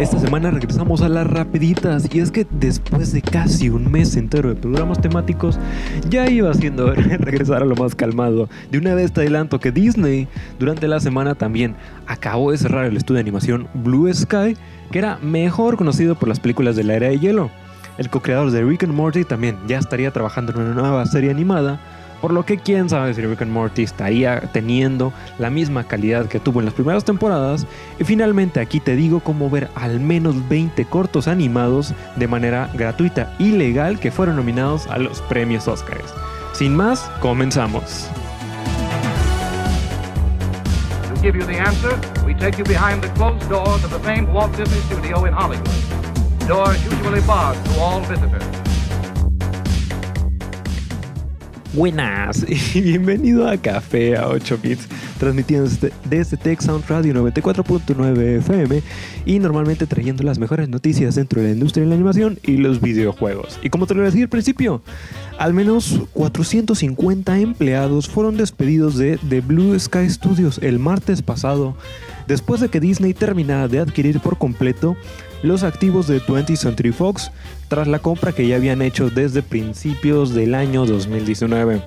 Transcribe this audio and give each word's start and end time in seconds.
Esta 0.00 0.18
semana 0.18 0.50
regresamos 0.50 1.02
a 1.02 1.08
las 1.08 1.26
rapiditas 1.26 2.08
y 2.14 2.20
es 2.20 2.30
que 2.30 2.46
después 2.50 3.12
de 3.12 3.20
casi 3.20 3.68
un 3.68 3.90
mes 3.90 4.16
entero 4.16 4.48
de 4.48 4.54
programas 4.54 5.00
temáticos 5.00 5.58
ya 6.08 6.28
iba 6.28 6.52
siendo 6.54 6.94
regresar 6.94 7.62
a 7.62 7.66
lo 7.66 7.76
más 7.76 7.94
calmado. 7.94 8.48
De 8.70 8.78
una 8.78 8.94
vez 8.94 9.12
te 9.12 9.20
adelanto 9.20 9.60
que 9.60 9.72
Disney 9.72 10.26
durante 10.58 10.88
la 10.88 11.00
semana 11.00 11.34
también 11.34 11.76
acabó 12.06 12.50
de 12.50 12.58
cerrar 12.58 12.86
el 12.86 12.96
estudio 12.96 13.16
de 13.16 13.22
animación 13.22 13.68
Blue 13.74 14.12
Sky 14.12 14.56
que 14.90 14.98
era 14.98 15.18
mejor 15.18 15.76
conocido 15.76 16.14
por 16.14 16.28
las 16.28 16.40
películas 16.40 16.76
de 16.76 16.84
la 16.84 16.94
era 16.94 17.08
de 17.08 17.18
hielo. 17.18 17.50
El 17.98 18.08
co-creador 18.08 18.50
de 18.50 18.64
Rick 18.64 18.84
and 18.84 18.94
Morty 18.94 19.24
también 19.24 19.58
ya 19.68 19.78
estaría 19.78 20.10
trabajando 20.10 20.52
en 20.52 20.60
una 20.60 20.74
nueva 20.74 21.04
serie 21.06 21.30
animada 21.30 21.78
por 22.20 22.32
lo 22.32 22.44
que 22.44 22.58
quién 22.58 22.88
sabe 22.88 23.14
si 23.14 23.22
Rick 23.22 23.42
and 23.42 23.52
Morty 23.52 23.82
estaría 23.82 24.40
teniendo 24.52 25.12
la 25.38 25.50
misma 25.50 25.84
calidad 25.84 26.26
que 26.26 26.40
tuvo 26.40 26.60
en 26.60 26.66
las 26.66 26.74
primeras 26.74 27.04
temporadas. 27.04 27.66
Y 27.98 28.04
finalmente 28.04 28.60
aquí 28.60 28.80
te 28.80 28.96
digo 28.96 29.20
cómo 29.20 29.50
ver 29.50 29.68
al 29.74 30.00
menos 30.00 30.48
20 30.48 30.84
cortos 30.86 31.28
animados 31.28 31.94
de 32.16 32.28
manera 32.28 32.70
gratuita 32.74 33.34
y 33.38 33.52
legal 33.52 33.98
que 33.98 34.10
fueron 34.10 34.36
nominados 34.36 34.86
a 34.88 34.98
los 34.98 35.20
premios 35.22 35.68
Oscars. 35.68 36.14
Sin 36.52 36.76
más, 36.76 37.10
comenzamos. 37.20 38.08
Doors 46.50 46.84
usually 46.84 47.20
barred 47.20 47.64
to 47.64 47.80
all 47.80 48.00
visitors. 48.00 48.69
Buenas 51.72 52.44
y 52.74 52.80
bienvenido 52.80 53.48
a 53.48 53.56
Café 53.56 54.16
a 54.16 54.26
8 54.28 54.58
bits, 54.60 54.88
transmitiendo 55.20 55.70
desde, 56.08 56.36
Tech 56.38 56.60
Sound 56.62 56.84
Radio 56.88 57.12
94.9 57.12 58.38
FM 58.38 58.82
y 59.26 59.38
normalmente 59.38 59.86
trayendo 59.86 60.24
las 60.24 60.38
mejores 60.38 60.70
noticias 60.70 61.14
dentro 61.14 61.42
de 61.42 61.48
la 61.48 61.54
industria 61.54 61.84
de 61.84 61.90
la 61.90 61.94
animación 61.94 62.38
y 62.42 62.56
los 62.56 62.80
videojuegos. 62.80 63.58
Y 63.62 63.68
como 63.68 63.86
te 63.86 63.94
lo 63.94 64.02
decía 64.02 64.22
al 64.22 64.30
principio, 64.30 64.82
al 65.38 65.52
menos 65.52 66.00
450 66.14 67.38
empleados 67.38 68.08
fueron 68.08 68.38
despedidos 68.38 68.96
de 68.96 69.18
The 69.28 69.42
Blue 69.42 69.78
Sky 69.78 70.08
Studios 70.08 70.58
el 70.62 70.78
martes 70.78 71.20
pasado, 71.20 71.76
después 72.26 72.62
de 72.62 72.70
que 72.70 72.80
Disney 72.80 73.12
terminara 73.12 73.68
de 73.68 73.80
adquirir 73.80 74.20
por 74.20 74.38
completo 74.38 74.96
los 75.42 75.62
activos 75.62 76.06
de 76.06 76.20
20th 76.20 76.56
Century 76.56 76.92
Fox 76.92 77.30
tras 77.68 77.86
la 77.86 77.98
compra 77.98 78.32
que 78.32 78.46
ya 78.46 78.56
habían 78.56 78.82
hecho 78.82 79.10
desde 79.10 79.42
principios 79.42 80.34
del 80.34 80.54
año 80.54 80.86
2019. 80.86 81.82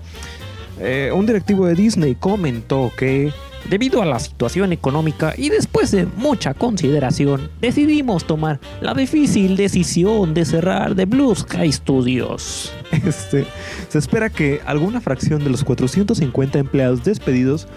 Eh, 0.85 1.11
un 1.13 1.25
directivo 1.25 1.65
de 1.65 1.75
Disney 1.75 2.15
comentó 2.15 2.91
que 2.97 3.31
Debido 3.69 4.01
a 4.01 4.05
la 4.05 4.19
situación 4.19 4.73
económica 4.73 5.33
y 5.37 5.49
después 5.49 5.89
de 5.91 6.05
mucha 6.17 6.53
consideración, 6.53 7.49
decidimos 7.61 8.25
tomar 8.25 8.59
la 8.81 8.93
difícil 8.93 9.55
decisión 9.55 10.33
de 10.33 10.43
cerrar 10.43 10.95
The 10.95 11.05
Blue 11.05 11.33
Sky 11.33 11.71
Studios. 11.71 12.73
este, 12.91 13.45
se 13.87 13.97
espera 13.97 14.29
que 14.29 14.59
alguna 14.65 14.99
fracción 14.99 15.43
de 15.43 15.49
los 15.49 15.63
450 15.63 16.59
empleados 16.59 17.05
despedidos 17.05 17.67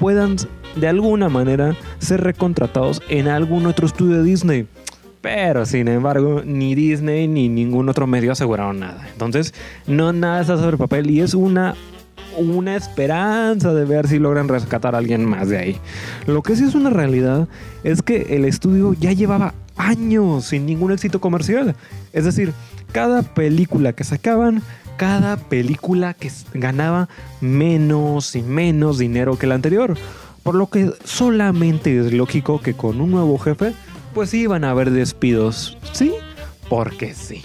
puedan 0.00 0.36
de 0.74 0.88
alguna 0.88 1.28
manera 1.28 1.76
ser 2.00 2.22
recontratados 2.22 3.00
en 3.08 3.28
algún 3.28 3.66
otro 3.66 3.86
estudio 3.86 4.18
de 4.18 4.24
Disney. 4.24 4.66
Pero 5.20 5.64
sin 5.66 5.86
embargo, 5.86 6.42
ni 6.44 6.74
Disney 6.74 7.28
ni 7.28 7.48
ningún 7.48 7.88
otro 7.88 8.08
medio 8.08 8.32
aseguraron 8.32 8.80
nada. 8.80 9.06
Entonces, 9.12 9.54
no 9.86 10.12
nada 10.12 10.40
está 10.40 10.56
sobre 10.56 10.76
papel 10.76 11.08
y 11.12 11.20
es 11.20 11.34
una 11.34 11.76
una 12.38 12.76
esperanza 12.76 13.72
de 13.72 13.84
ver 13.84 14.08
si 14.08 14.18
logran 14.18 14.48
rescatar 14.48 14.94
a 14.94 14.98
alguien 14.98 15.24
más 15.24 15.48
de 15.48 15.58
ahí. 15.58 15.80
Lo 16.26 16.42
que 16.42 16.56
sí 16.56 16.64
es 16.64 16.74
una 16.74 16.90
realidad 16.90 17.48
es 17.84 18.02
que 18.02 18.36
el 18.36 18.44
estudio 18.44 18.94
ya 18.94 19.12
llevaba 19.12 19.54
años 19.76 20.46
sin 20.46 20.66
ningún 20.66 20.92
éxito 20.92 21.20
comercial. 21.20 21.74
Es 22.12 22.24
decir, 22.24 22.52
cada 22.92 23.22
película 23.22 23.92
que 23.92 24.04
sacaban, 24.04 24.62
cada 24.96 25.36
película 25.36 26.14
que 26.14 26.30
ganaba 26.54 27.08
menos 27.40 28.36
y 28.36 28.42
menos 28.42 28.98
dinero 28.98 29.38
que 29.38 29.46
la 29.46 29.54
anterior. 29.54 29.96
Por 30.42 30.54
lo 30.54 30.68
que 30.68 30.92
solamente 31.04 31.98
es 31.98 32.12
lógico 32.12 32.60
que 32.60 32.74
con 32.74 33.00
un 33.00 33.10
nuevo 33.10 33.38
jefe, 33.38 33.74
pues 34.14 34.34
iban 34.34 34.64
a 34.64 34.70
haber 34.70 34.90
despidos. 34.90 35.78
¿Sí? 35.92 36.12
Porque 36.68 37.14
sí. 37.14 37.42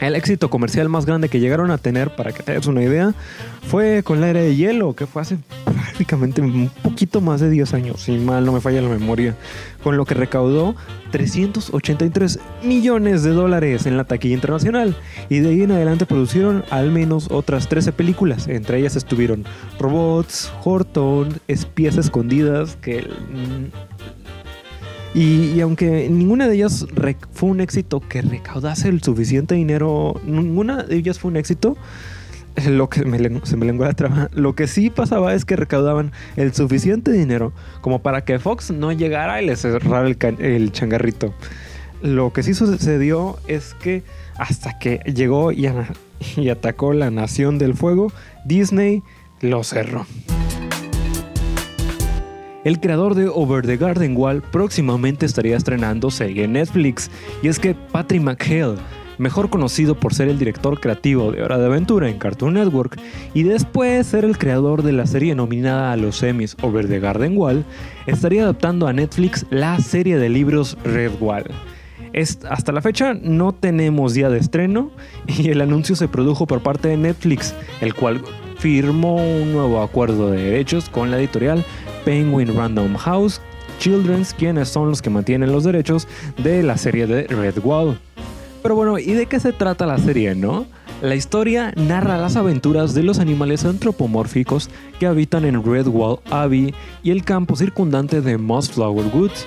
El 0.00 0.14
éxito 0.14 0.50
comercial 0.50 0.88
más 0.88 1.06
grande 1.06 1.28
que 1.28 1.40
llegaron 1.40 1.70
a 1.70 1.78
tener, 1.78 2.14
para 2.14 2.32
que 2.32 2.42
te 2.42 2.68
una 2.68 2.82
idea, 2.82 3.14
fue 3.62 4.02
con 4.02 4.20
la 4.20 4.28
era 4.28 4.40
de 4.40 4.54
hielo, 4.54 4.94
que 4.94 5.06
fue 5.06 5.22
hace 5.22 5.38
prácticamente 5.64 6.42
un 6.42 6.70
poquito 6.82 7.20
más 7.20 7.40
de 7.40 7.48
10 7.48 7.74
años, 7.74 8.02
si 8.02 8.18
mal 8.18 8.44
no 8.44 8.52
me 8.52 8.60
falla 8.60 8.82
la 8.82 8.88
memoria, 8.88 9.34
con 9.82 9.96
lo 9.96 10.04
que 10.04 10.14
recaudó 10.14 10.74
383 11.12 12.40
millones 12.62 13.22
de 13.22 13.30
dólares 13.30 13.86
en 13.86 13.96
la 13.96 14.04
taquilla 14.04 14.34
internacional. 14.34 14.96
Y 15.30 15.40
de 15.40 15.48
ahí 15.48 15.62
en 15.62 15.72
adelante 15.72 16.04
producieron 16.04 16.64
al 16.70 16.90
menos 16.90 17.28
otras 17.30 17.68
13 17.68 17.92
películas, 17.92 18.48
entre 18.48 18.78
ellas 18.78 18.96
estuvieron 18.96 19.44
Robots, 19.78 20.52
Horton, 20.62 21.40
Espías 21.48 21.96
Escondidas, 21.96 22.76
que... 22.76 23.08
Y, 25.14 25.60
aunque 25.60 26.08
ninguna 26.10 26.46
de 26.46 26.56
ellas 26.56 26.86
fue 27.32 27.48
un 27.48 27.60
éxito 27.60 28.00
que 28.00 28.20
recaudase 28.20 28.88
el 28.88 29.02
suficiente 29.02 29.54
dinero, 29.54 30.20
ninguna 30.26 30.82
de 30.82 30.96
ellas 30.96 31.18
fue 31.18 31.30
un 31.30 31.38
éxito, 31.38 31.76
lo 32.68 32.88
que 32.88 33.00
se 33.00 33.56
me 33.56 33.66
lengua 33.66 33.86
la 33.86 33.94
trama, 33.94 34.30
lo 34.32 34.54
que 34.54 34.66
sí 34.66 34.90
pasaba 34.90 35.34
es 35.34 35.44
que 35.44 35.56
recaudaban 35.56 36.12
el 36.36 36.54
suficiente 36.54 37.12
dinero 37.12 37.52
como 37.80 38.00
para 38.00 38.24
que 38.24 38.38
Fox 38.38 38.70
no 38.70 38.92
llegara 38.92 39.40
y 39.42 39.46
les 39.46 39.60
cerrara 39.60 40.06
el, 40.06 40.16
el 40.38 40.72
changarrito. 40.72 41.32
Lo 42.02 42.32
que 42.32 42.42
sí 42.42 42.54
sucedió 42.54 43.38
es 43.48 43.74
que 43.74 44.04
hasta 44.36 44.78
que 44.78 45.00
llegó 45.06 45.50
y, 45.52 45.68
y 46.36 46.48
atacó 46.50 46.92
la 46.92 47.10
Nación 47.10 47.58
del 47.58 47.74
Fuego, 47.74 48.12
Disney 48.44 49.02
lo 49.40 49.64
cerró. 49.64 50.06
El 52.66 52.80
creador 52.80 53.14
de 53.14 53.28
Over 53.28 53.64
the 53.64 53.76
Garden 53.76 54.16
Wall 54.16 54.42
próximamente 54.42 55.24
estaría 55.24 55.56
estrenando 55.56 56.08
en 56.18 56.54
Netflix, 56.54 57.12
y 57.40 57.46
es 57.46 57.60
que 57.60 57.76
Patrick 57.76 58.20
McHale, 58.20 58.74
mejor 59.18 59.50
conocido 59.50 59.94
por 59.94 60.14
ser 60.14 60.26
el 60.26 60.36
director 60.36 60.80
creativo 60.80 61.30
de 61.30 61.44
Hora 61.44 61.58
de 61.58 61.66
Aventura 61.66 62.08
en 62.08 62.18
Cartoon 62.18 62.54
Network 62.54 63.00
y 63.34 63.44
después 63.44 64.08
ser 64.08 64.24
el 64.24 64.36
creador 64.36 64.82
de 64.82 64.90
la 64.90 65.06
serie 65.06 65.36
nominada 65.36 65.92
a 65.92 65.96
los 65.96 66.20
Emmys 66.24 66.56
Over 66.60 66.88
the 66.88 66.98
Garden 66.98 67.38
Wall, 67.38 67.64
estaría 68.08 68.42
adaptando 68.42 68.88
a 68.88 68.92
Netflix 68.92 69.46
la 69.50 69.78
serie 69.78 70.18
de 70.18 70.28
libros 70.28 70.76
Red 70.82 71.12
Wall. 71.20 71.44
Hasta 72.50 72.72
la 72.72 72.82
fecha 72.82 73.14
no 73.14 73.52
tenemos 73.52 74.14
día 74.14 74.28
de 74.28 74.40
estreno 74.40 74.90
y 75.28 75.50
el 75.50 75.60
anuncio 75.60 75.94
se 75.94 76.08
produjo 76.08 76.48
por 76.48 76.64
parte 76.64 76.88
de 76.88 76.96
Netflix, 76.96 77.54
el 77.80 77.94
cual 77.94 78.22
firmó 78.58 79.16
un 79.16 79.52
nuevo 79.52 79.82
acuerdo 79.82 80.30
de 80.30 80.42
derechos 80.42 80.88
con 80.88 81.12
la 81.12 81.18
editorial 81.18 81.64
Penguin 82.06 82.56
Random 82.56 82.94
House 82.94 83.40
Children's, 83.80 84.32
quienes 84.32 84.68
son 84.68 84.88
los 84.88 85.02
que 85.02 85.10
mantienen 85.10 85.50
los 85.50 85.64
derechos 85.64 86.06
de 86.38 86.62
la 86.62 86.76
serie 86.76 87.06
de 87.08 87.24
Red 87.24 87.58
Wall. 87.64 87.98
Pero 88.62 88.76
bueno, 88.76 88.98
¿y 88.98 89.12
de 89.12 89.26
qué 89.26 89.40
se 89.40 89.52
trata 89.52 89.86
la 89.86 89.98
serie, 89.98 90.34
no? 90.36 90.66
La 91.02 91.16
historia 91.16 91.72
narra 91.76 92.16
las 92.16 92.36
aventuras 92.36 92.94
de 92.94 93.02
los 93.02 93.18
animales 93.18 93.64
antropomórficos 93.64 94.70
que 94.98 95.06
habitan 95.06 95.44
en 95.44 95.62
Red 95.62 95.88
Wall 95.88 96.20
Abbey 96.30 96.74
y 97.02 97.10
el 97.10 97.24
campo 97.24 97.56
circundante 97.56 98.20
de 98.20 98.38
Mossflower 98.38 99.06
Woods, 99.12 99.46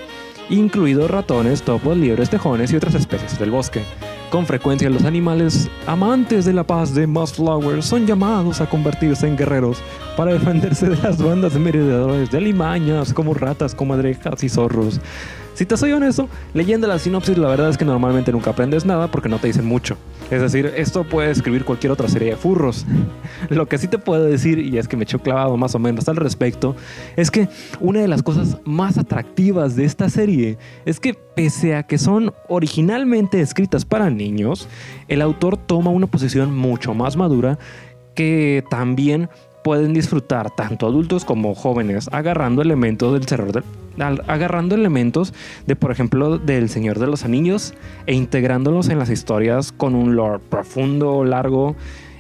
incluidos 0.50 1.10
ratones, 1.10 1.64
topos, 1.64 1.98
liebres, 1.98 2.30
tejones 2.30 2.74
y 2.74 2.76
otras 2.76 2.94
especies 2.94 3.40
del 3.40 3.52
bosque. 3.52 3.82
Con 4.30 4.46
frecuencia 4.46 4.92
los 4.92 5.06
animales 5.06 5.68
amantes 5.88 6.46
de 6.46 6.54
la 6.54 6.64
paz 6.64 6.94
de 6.94 7.08
Mossflower 7.08 7.82
son 7.82 8.06
llamados 8.06 8.62
a 8.62 8.70
convertirse 8.70 9.28
en 9.28 9.36
guerreros 9.36 9.82
para 10.16 10.34
defenderse 10.34 10.88
de 10.88 10.98
las 10.98 11.20
bandas 11.20 11.56
de 11.56 11.60
merodeadores 11.60 12.30
de 12.30 12.38
alimañas 12.38 13.12
como 13.12 13.34
ratas, 13.34 13.74
comadrejas 13.74 14.44
y 14.44 14.50
zorros. 14.50 15.02
Si 15.60 15.66
te 15.66 15.76
soy 15.76 15.92
honesto, 15.92 16.30
leyendo 16.54 16.88
la 16.88 16.98
sinopsis 16.98 17.38
la 17.38 17.50
verdad 17.50 17.68
es 17.68 17.78
que 17.78 17.84
normalmente 17.84 18.32
nunca 18.32 18.52
aprendes 18.52 18.86
nada 18.86 19.12
porque 19.12 19.28
no 19.28 19.40
te 19.40 19.48
dicen 19.48 19.66
mucho. 19.66 19.98
Es 20.32 20.42
decir, 20.42 20.72
esto 20.78 21.04
puede 21.04 21.32
escribir 21.32 21.66
cualquier 21.66 21.92
otra 21.92 22.08
serie 22.08 22.30
de 22.30 22.38
furros. 22.38 22.86
Lo 23.50 23.68
que 23.68 23.78
sí 23.78 23.90
te 23.90 23.98
puedo 23.98 24.24
decir, 24.24 24.58
y 24.60 24.78
es 24.78 24.88
que 24.88 24.96
me 24.96 25.04
echó 25.04 25.20
clavado 25.20 25.58
más 25.58 25.76
o 25.76 25.80
menos 25.80 26.08
al 26.08 26.16
respecto, 26.16 26.78
es 27.18 27.30
que 27.30 27.50
una 27.82 28.00
de 28.00 28.08
las 28.08 28.24
cosas 28.24 28.56
más 28.64 28.98
atractivas 28.98 29.76
de 29.76 29.84
esta 29.84 30.10
serie 30.10 30.58
es 30.86 31.02
que 31.02 31.14
pese 31.14 31.76
a 31.76 31.84
que 31.84 31.98
son 31.98 32.32
originalmente 32.48 33.42
escritas 33.42 33.84
para 33.84 34.10
niños, 34.10 34.70
el 35.10 35.22
autor 35.22 35.58
toma 35.58 35.92
una 35.92 36.08
posición 36.08 36.56
mucho 36.56 36.94
más 36.94 37.18
madura 37.18 37.60
que 38.16 38.64
también 38.70 39.30
pueden 39.70 39.94
disfrutar 39.94 40.50
tanto 40.50 40.88
adultos 40.88 41.24
como 41.24 41.54
jóvenes 41.54 42.10
agarrando 42.12 42.64
elementos 42.64 43.14
del 43.14 43.28
terror 43.28 43.64
agarrando 44.26 44.74
elementos 44.74 45.32
de 45.68 45.76
por 45.76 45.92
ejemplo 45.92 46.40
del 46.40 46.70
Señor 46.70 46.98
de 46.98 47.06
los 47.06 47.24
Anillos 47.24 47.76
e 48.08 48.16
integrándolos 48.16 48.90
en 48.90 48.98
las 48.98 49.12
historias 49.12 49.72
con 49.72 49.94
un 49.94 50.16
lore 50.16 50.40
profundo, 50.50 51.24
largo 51.24 51.76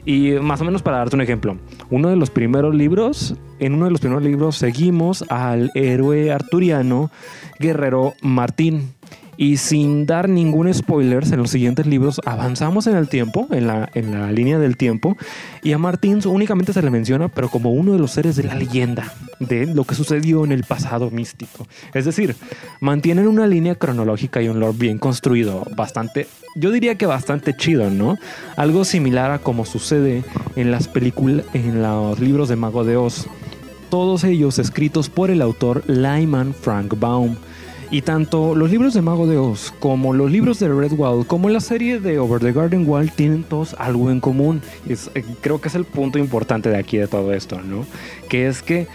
Y 0.05 0.33
más 0.33 0.61
o 0.61 0.63
menos 0.63 0.83
para 0.83 0.97
darte 0.97 1.15
un 1.15 1.23
ejemplo, 1.23 1.57
uno 1.89 2.09
de 2.09 2.17
los 2.17 2.29
primeros 2.29 2.75
libros, 2.75 3.33
en 3.57 3.73
uno 3.73 3.85
de 3.85 3.91
los 3.91 3.99
primeros 3.99 4.23
libros 4.23 4.55
seguimos 4.55 5.25
al 5.29 5.71
héroe 5.73 6.31
arturiano 6.31 7.09
guerrero 7.57 8.13
Martín. 8.21 8.93
Y 9.41 9.55
sin 9.55 10.05
dar 10.05 10.27
ningún 10.27 10.71
spoiler, 10.73 11.23
en 11.23 11.37
los 11.37 11.51
siguientes 11.51 11.85
libros 11.87 12.19
avanzamos 12.25 12.87
en 12.87 12.97
el 12.97 13.07
tiempo, 13.07 13.47
en 13.51 13.67
la, 13.67 13.89
en 13.93 14.11
la 14.11 14.33
línea 14.33 14.59
del 14.59 14.75
tiempo, 14.75 15.15
y 15.63 15.71
a 15.71 15.77
Martín 15.77 16.19
únicamente 16.25 16.73
se 16.73 16.81
le 16.81 16.89
menciona, 16.89 17.29
pero 17.29 17.47
como 17.47 17.71
uno 17.71 17.93
de 17.93 17.99
los 17.99 18.11
seres 18.11 18.35
de 18.35 18.43
la 18.43 18.53
leyenda, 18.53 19.13
de 19.39 19.65
lo 19.65 19.85
que 19.85 19.95
sucedió 19.95 20.43
en 20.43 20.51
el 20.51 20.65
pasado 20.65 21.09
místico. 21.09 21.65
Es 21.93 22.03
decir, 22.03 22.35
mantienen 22.81 23.29
una 23.29 23.47
línea 23.47 23.75
cronológica 23.75 24.41
y 24.41 24.49
un 24.49 24.59
lore 24.59 24.77
bien 24.77 24.97
construido, 24.97 25.65
bastante, 25.73 26.27
yo 26.57 26.69
diría 26.69 26.95
que 26.95 27.05
bastante 27.05 27.55
chido, 27.55 27.89
¿no? 27.89 28.17
Algo 28.57 28.83
similar 28.83 29.31
a 29.31 29.39
como 29.39 29.63
sucede 29.63 30.25
en 30.57 30.69
las 30.69 30.89
películas, 30.89 31.45
en 31.53 31.81
los 31.81 32.19
libros 32.19 32.49
de 32.49 32.57
Mago 32.57 32.83
de 32.83 32.97
Oz. 32.97 33.27
Todos 33.89 34.25
ellos 34.25 34.59
escritos 34.59 35.09
por 35.09 35.31
el 35.31 35.41
autor 35.41 35.85
Lyman 35.87 36.53
Frank 36.53 36.99
Baum 36.99 37.37
y 37.91 38.01
tanto 38.01 38.55
los 38.55 38.69
libros 38.69 38.93
de 38.93 39.01
Mago 39.01 39.27
de 39.27 39.37
Oz 39.37 39.73
como 39.79 40.13
los 40.13 40.31
libros 40.31 40.59
de 40.59 40.69
Red 40.69 40.93
Wall 40.93 41.25
como 41.25 41.49
la 41.49 41.59
serie 41.59 41.99
de 41.99 42.19
Over 42.19 42.41
the 42.41 42.51
Garden 42.51 42.87
Wall 42.87 43.11
tienen 43.11 43.43
todos 43.43 43.75
algo 43.79 44.11
en 44.11 44.19
común. 44.19 44.61
Es, 44.87 45.09
eh, 45.15 45.23
creo 45.41 45.59
que 45.59 45.69
es 45.69 45.75
el 45.75 45.85
punto 45.85 46.19
importante 46.19 46.69
de 46.69 46.77
aquí 46.77 46.97
de 46.97 47.07
todo 47.07 47.33
esto, 47.33 47.61
¿no? 47.61 47.85
Que 48.27 48.47
es 48.47 48.61
que 48.61 48.87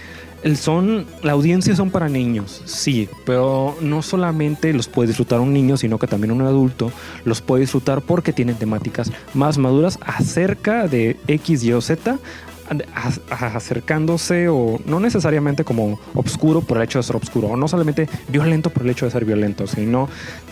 son, 0.55 1.07
la 1.23 1.33
audiencia 1.33 1.75
son 1.75 1.91
para 1.91 2.09
niños, 2.09 2.61
sí, 2.67 3.09
pero 3.25 3.77
no 3.81 4.03
solamente 4.03 4.75
los 4.75 4.89
puede 4.89 5.09
disfrutar 5.09 5.41
un 5.41 5.55
niño, 5.55 5.79
sino 5.79 5.99
que 5.99 6.07
también 6.07 6.33
un 6.33 6.43
adulto 6.43 6.93
los 7.25 7.41
puede 7.41 7.63
disfrutar 7.63 8.03
porque 8.03 8.35
tienen 8.35 8.57
temáticas 8.57 9.11
más 9.33 9.57
maduras 9.57 9.99
acerca 10.05 10.87
de 10.87 11.17
X, 11.27 11.65
Y 11.65 11.73
o 11.73 11.81
Z, 11.81 12.19
acercándose 13.31 14.49
o 14.49 14.81
no 14.87 15.01
necesariamente 15.01 15.65
como 15.65 15.99
obscuro 16.15 16.63
por 16.63 16.79
el 16.79 16.85
hecho 16.85 16.99
de 16.99 17.03
ser 17.03 17.17
obscuro 17.17 17.49
o 17.49 17.57
no 17.57 17.69
solamente 17.69 18.09
violento 18.29 18.71
por 18.71 18.85
el 18.85 18.91
hecho 18.91 19.05
de 19.05 19.11
ser 19.11 19.25
violento, 19.25 19.67
sino 19.67 20.09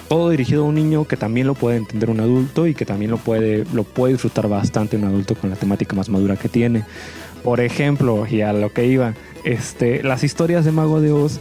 todo 0.08 0.30
dirigido 0.30 0.64
a 0.64 0.66
un 0.66 0.74
niño 0.74 1.06
que 1.06 1.16
también 1.16 1.46
lo 1.46 1.54
puede 1.54 1.78
entender 1.78 2.10
un 2.10 2.20
adulto 2.20 2.66
y 2.66 2.74
que 2.74 2.84
también 2.84 3.10
lo 3.10 3.16
puede, 3.16 3.64
lo 3.72 3.84
puede 3.84 4.14
disfrutar 4.14 4.48
bastante 4.48 4.96
un 4.96 5.04
adulto 5.04 5.34
con 5.34 5.50
la 5.50 5.56
temática 5.56 5.96
más 5.96 6.08
madura 6.08 6.36
que 6.36 6.48
tiene. 6.48 6.84
Por 7.42 7.60
ejemplo, 7.60 8.26
y 8.28 8.42
a 8.42 8.52
lo 8.52 8.72
que 8.72 8.86
iba, 8.86 9.14
este, 9.44 10.02
las 10.02 10.22
historias 10.22 10.64
de 10.64 10.72
Mago 10.72 11.00
de 11.00 11.12
Oz, 11.12 11.40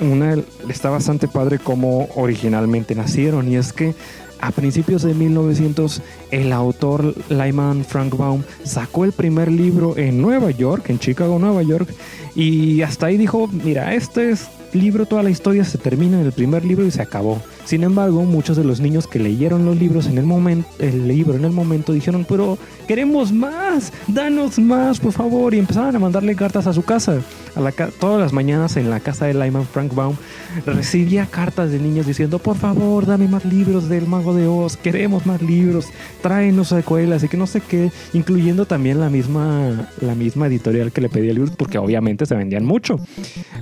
una 0.00 0.36
está 0.68 0.90
bastante 0.90 1.28
padre 1.28 1.58
como 1.58 2.08
originalmente 2.16 2.94
nacieron 2.94 3.48
y 3.48 3.56
es 3.56 3.72
que 3.72 3.94
a 4.40 4.50
principios 4.50 5.02
de 5.02 5.14
1900, 5.14 6.02
el 6.30 6.52
autor 6.52 7.14
Lyman 7.28 7.84
Frank 7.84 8.16
Baum 8.16 8.42
sacó 8.64 9.04
el 9.04 9.12
primer 9.12 9.50
libro 9.50 9.96
en 9.96 10.20
Nueva 10.20 10.50
York, 10.50 10.90
en 10.90 10.98
Chicago, 10.98 11.38
Nueva 11.38 11.62
York, 11.62 11.88
y 12.34 12.82
hasta 12.82 13.06
ahí 13.06 13.16
dijo, 13.16 13.48
mira, 13.48 13.94
este 13.94 14.30
es 14.30 14.48
libro, 14.72 15.06
toda 15.06 15.22
la 15.22 15.30
historia 15.30 15.64
se 15.64 15.78
termina 15.78 16.20
en 16.20 16.26
el 16.26 16.32
primer 16.32 16.64
libro 16.64 16.84
y 16.84 16.90
se 16.90 17.02
acabó. 17.02 17.40
Sin 17.66 17.82
embargo, 17.82 18.22
muchos 18.22 18.56
de 18.56 18.62
los 18.62 18.80
niños 18.80 19.08
que 19.08 19.18
leyeron 19.18 19.64
los 19.64 19.76
libros 19.76 20.06
en 20.06 20.18
el 20.18 20.24
momento, 20.24 20.68
el 20.78 21.08
libro 21.08 21.34
en 21.34 21.44
el 21.44 21.50
momento 21.50 21.92
dijeron, 21.92 22.24
pero 22.28 22.58
queremos 22.86 23.32
más, 23.32 23.92
danos 24.06 24.60
más, 24.60 25.00
por 25.00 25.10
favor, 25.10 25.52
y 25.52 25.58
empezaron 25.58 25.96
a 25.96 25.98
mandarle 25.98 26.36
cartas 26.36 26.68
a 26.68 26.72
su 26.72 26.82
casa. 26.82 27.20
A 27.56 27.72
todas 27.98 28.20
las 28.20 28.32
mañanas 28.32 28.76
en 28.76 28.90
la 28.90 29.00
casa 29.00 29.26
de 29.26 29.34
Lyman 29.34 29.64
Frank 29.64 29.94
Baum 29.94 30.14
recibía 30.66 31.26
cartas 31.26 31.70
de 31.70 31.78
niños 31.78 32.06
diciendo, 32.06 32.38
por 32.38 32.56
favor, 32.56 33.06
dame 33.06 33.26
más 33.28 33.44
libros 33.46 33.88
del 33.88 34.06
Mago 34.06 34.34
de 34.34 34.46
Oz, 34.46 34.76
queremos 34.76 35.24
más 35.24 35.40
libros, 35.42 35.86
tráenos 36.22 36.68
secuelas 36.68 37.24
y 37.24 37.28
que 37.28 37.36
no 37.36 37.46
sé 37.46 37.62
qué, 37.62 37.90
incluyendo 38.12 38.66
también 38.66 39.00
la 39.00 39.08
misma, 39.08 39.88
la 40.00 40.14
misma 40.14 40.46
editorial 40.46 40.92
que 40.92 41.00
le 41.00 41.08
pedía 41.08 41.32
libros, 41.32 41.50
porque 41.56 41.78
obviamente 41.78 42.26
se 42.26 42.34
vendían 42.36 42.64
mucho. 42.64 43.00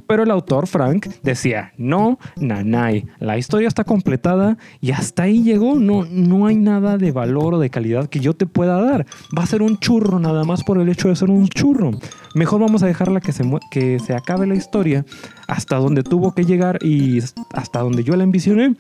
Pero 0.08 0.24
el 0.24 0.30
autor 0.30 0.66
Frank 0.66 1.06
decía, 1.22 1.72
no, 1.78 2.18
nanay, 2.36 3.06
la 3.20 3.38
historia 3.38 3.68
está 3.68 3.84
completada 3.94 4.58
y 4.80 4.90
hasta 4.90 5.22
ahí 5.22 5.44
llegó, 5.44 5.76
no, 5.76 6.04
no 6.04 6.46
hay 6.46 6.56
nada 6.56 6.98
de 6.98 7.12
valor 7.12 7.54
o 7.54 7.60
de 7.60 7.70
calidad 7.70 8.08
que 8.08 8.18
yo 8.18 8.34
te 8.34 8.44
pueda 8.44 8.82
dar. 8.82 9.06
Va 9.36 9.44
a 9.44 9.46
ser 9.46 9.62
un 9.62 9.78
churro 9.78 10.18
nada 10.18 10.42
más 10.42 10.64
por 10.64 10.78
el 10.78 10.88
hecho 10.88 11.08
de 11.08 11.14
ser 11.14 11.30
un 11.30 11.46
churro. 11.46 11.92
Mejor 12.34 12.60
vamos 12.60 12.82
a 12.82 12.86
dejarla 12.86 13.20
que 13.20 13.30
se, 13.30 13.48
que 13.70 14.00
se 14.00 14.12
acabe 14.12 14.48
la 14.48 14.56
historia 14.56 15.06
hasta 15.46 15.76
donde 15.76 16.02
tuvo 16.02 16.34
que 16.34 16.44
llegar 16.44 16.80
y 16.82 17.20
hasta 17.52 17.78
donde 17.78 18.02
yo 18.02 18.16
la 18.16 18.24
envisioné. 18.24 18.74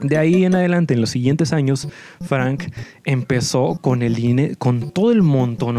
De 0.00 0.16
ahí 0.16 0.44
en 0.44 0.54
adelante, 0.54 0.94
en 0.94 1.00
los 1.00 1.10
siguientes 1.10 1.52
años, 1.52 1.88
Frank 2.20 2.64
empezó 3.04 3.78
con 3.80 4.02
el 4.02 4.56
con 4.58 4.90
todo 4.90 5.10
el 5.10 5.22
montón 5.22 5.76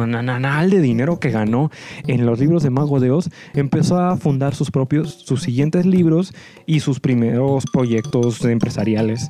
de 0.70 0.82
dinero 0.82 1.20
que 1.20 1.32
ganó 1.32 1.72
en 2.08 2.26
los 2.26 2.40
libros 2.40 2.64
de 2.64 2.70
Mago 2.70 3.00
de 3.00 3.12
Oz, 3.12 3.30
empezó 3.54 4.00
a 4.00 4.18
fundar 4.18 4.56
sus 4.56 4.72
propios, 4.72 5.14
sus 5.14 5.42
siguientes 5.42 5.86
libros 5.86 6.34
y 6.66 6.82
sus 6.82 7.00
primeros 7.00 7.66
proyectos 7.72 8.44
empresariales. 8.44 9.30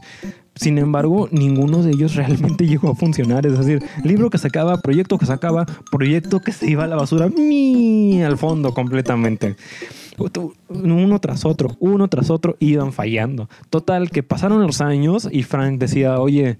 Sin 0.59 0.77
embargo, 0.77 1.29
ninguno 1.31 1.83
de 1.83 1.91
ellos 1.91 2.15
realmente 2.15 2.67
llegó 2.67 2.89
a 2.89 2.95
funcionar. 2.95 3.45
Es 3.45 3.57
decir, 3.57 3.81
libro 4.03 4.29
que 4.29 4.38
sacaba, 4.38 4.77
proyecto 4.81 5.17
que 5.17 5.25
sacaba, 5.25 5.65
proyecto 5.89 6.41
que 6.41 6.51
se 6.51 6.69
iba 6.69 6.83
a 6.83 6.88
la 6.88 6.97
basura, 6.97 7.29
¡mi! 7.29 8.21
al 8.21 8.38
fondo 8.38 8.73
completamente 8.73 9.56
uno 10.69 11.19
tras 11.19 11.45
otro, 11.45 11.75
uno 11.79 12.07
tras 12.07 12.29
otro, 12.29 12.57
iban 12.59 12.94
fallando. 12.94 13.50
Total, 13.69 14.09
que 14.09 14.23
pasaron 14.23 14.61
los 14.61 14.81
años 14.81 15.27
y 15.31 15.44
Frank 15.44 15.79
decía, 15.79 16.19
oye, 16.19 16.59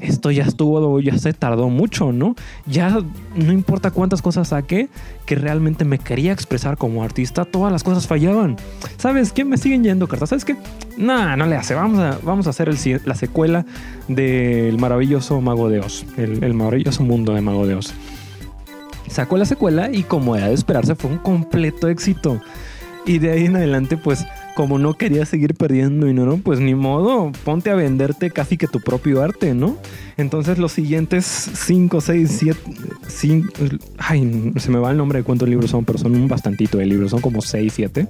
esto 0.00 0.30
ya 0.30 0.44
estuvo, 0.44 1.00
ya 1.00 1.16
se 1.18 1.32
tardó 1.32 1.68
mucho, 1.68 2.12
¿no? 2.12 2.34
Ya 2.66 2.98
no 3.34 3.52
importa 3.52 3.90
cuántas 3.90 4.22
cosas 4.22 4.48
saqué, 4.48 4.88
que 5.26 5.34
realmente 5.34 5.84
me 5.84 5.98
quería 5.98 6.32
expresar 6.32 6.76
como 6.76 7.02
artista, 7.02 7.44
todas 7.44 7.72
las 7.72 7.84
cosas 7.84 8.06
fallaban. 8.06 8.56
¿Sabes 8.96 9.32
quién 9.32 9.48
me 9.48 9.56
siguen 9.56 9.84
yendo 9.84 10.08
cartas? 10.08 10.30
¿Sabes 10.30 10.44
qué? 10.44 10.56
Nah, 10.96 11.36
no 11.36 11.46
le 11.46 11.56
hace. 11.56 11.74
Vamos 11.74 11.98
a, 11.98 12.18
vamos 12.22 12.46
a 12.46 12.50
hacer 12.50 12.68
la 13.04 13.14
secuela 13.14 13.64
del 14.08 14.78
maravilloso 14.78 15.40
Mago 15.40 15.68
de 15.68 15.80
Oz, 15.80 16.04
el, 16.16 16.42
el 16.42 16.54
maravilloso 16.54 17.02
mundo 17.02 17.34
de 17.34 17.40
Mago 17.40 17.66
de 17.66 17.74
Oz. 17.74 17.94
Sacó 19.08 19.36
la 19.36 19.44
secuela 19.44 19.90
y 19.92 20.04
como 20.04 20.36
era 20.36 20.48
de 20.48 20.54
esperarse 20.54 20.94
fue 20.94 21.10
un 21.10 21.18
completo 21.18 21.88
éxito. 21.88 22.40
Y 23.04 23.18
de 23.18 23.32
ahí 23.32 23.44
en 23.46 23.56
adelante, 23.56 23.96
pues, 23.96 24.24
como 24.54 24.78
no 24.78 24.94
quería 24.94 25.24
seguir 25.26 25.54
perdiendo 25.54 26.06
dinero, 26.06 26.38
pues 26.42 26.60
ni 26.60 26.74
modo, 26.74 27.32
ponte 27.44 27.70
a 27.70 27.74
venderte 27.74 28.30
casi 28.30 28.56
que 28.56 28.66
tu 28.66 28.80
propio 28.80 29.22
arte, 29.22 29.54
¿no? 29.54 29.76
Entonces 30.16 30.58
los 30.58 30.72
siguientes 30.72 31.24
5, 31.24 32.00
6, 32.00 32.36
7, 32.38 32.60
5, 33.06 33.52
ay, 33.98 34.52
se 34.56 34.70
me 34.70 34.78
va 34.78 34.90
el 34.90 34.96
nombre 34.96 35.18
de 35.18 35.24
cuántos 35.24 35.48
libros 35.48 35.70
son, 35.70 35.84
pero 35.84 35.98
son 35.98 36.14
un 36.14 36.28
bastantito 36.28 36.78
de 36.78 36.86
libros, 36.86 37.10
son 37.10 37.20
como 37.20 37.40
6, 37.40 37.72
7. 37.74 38.08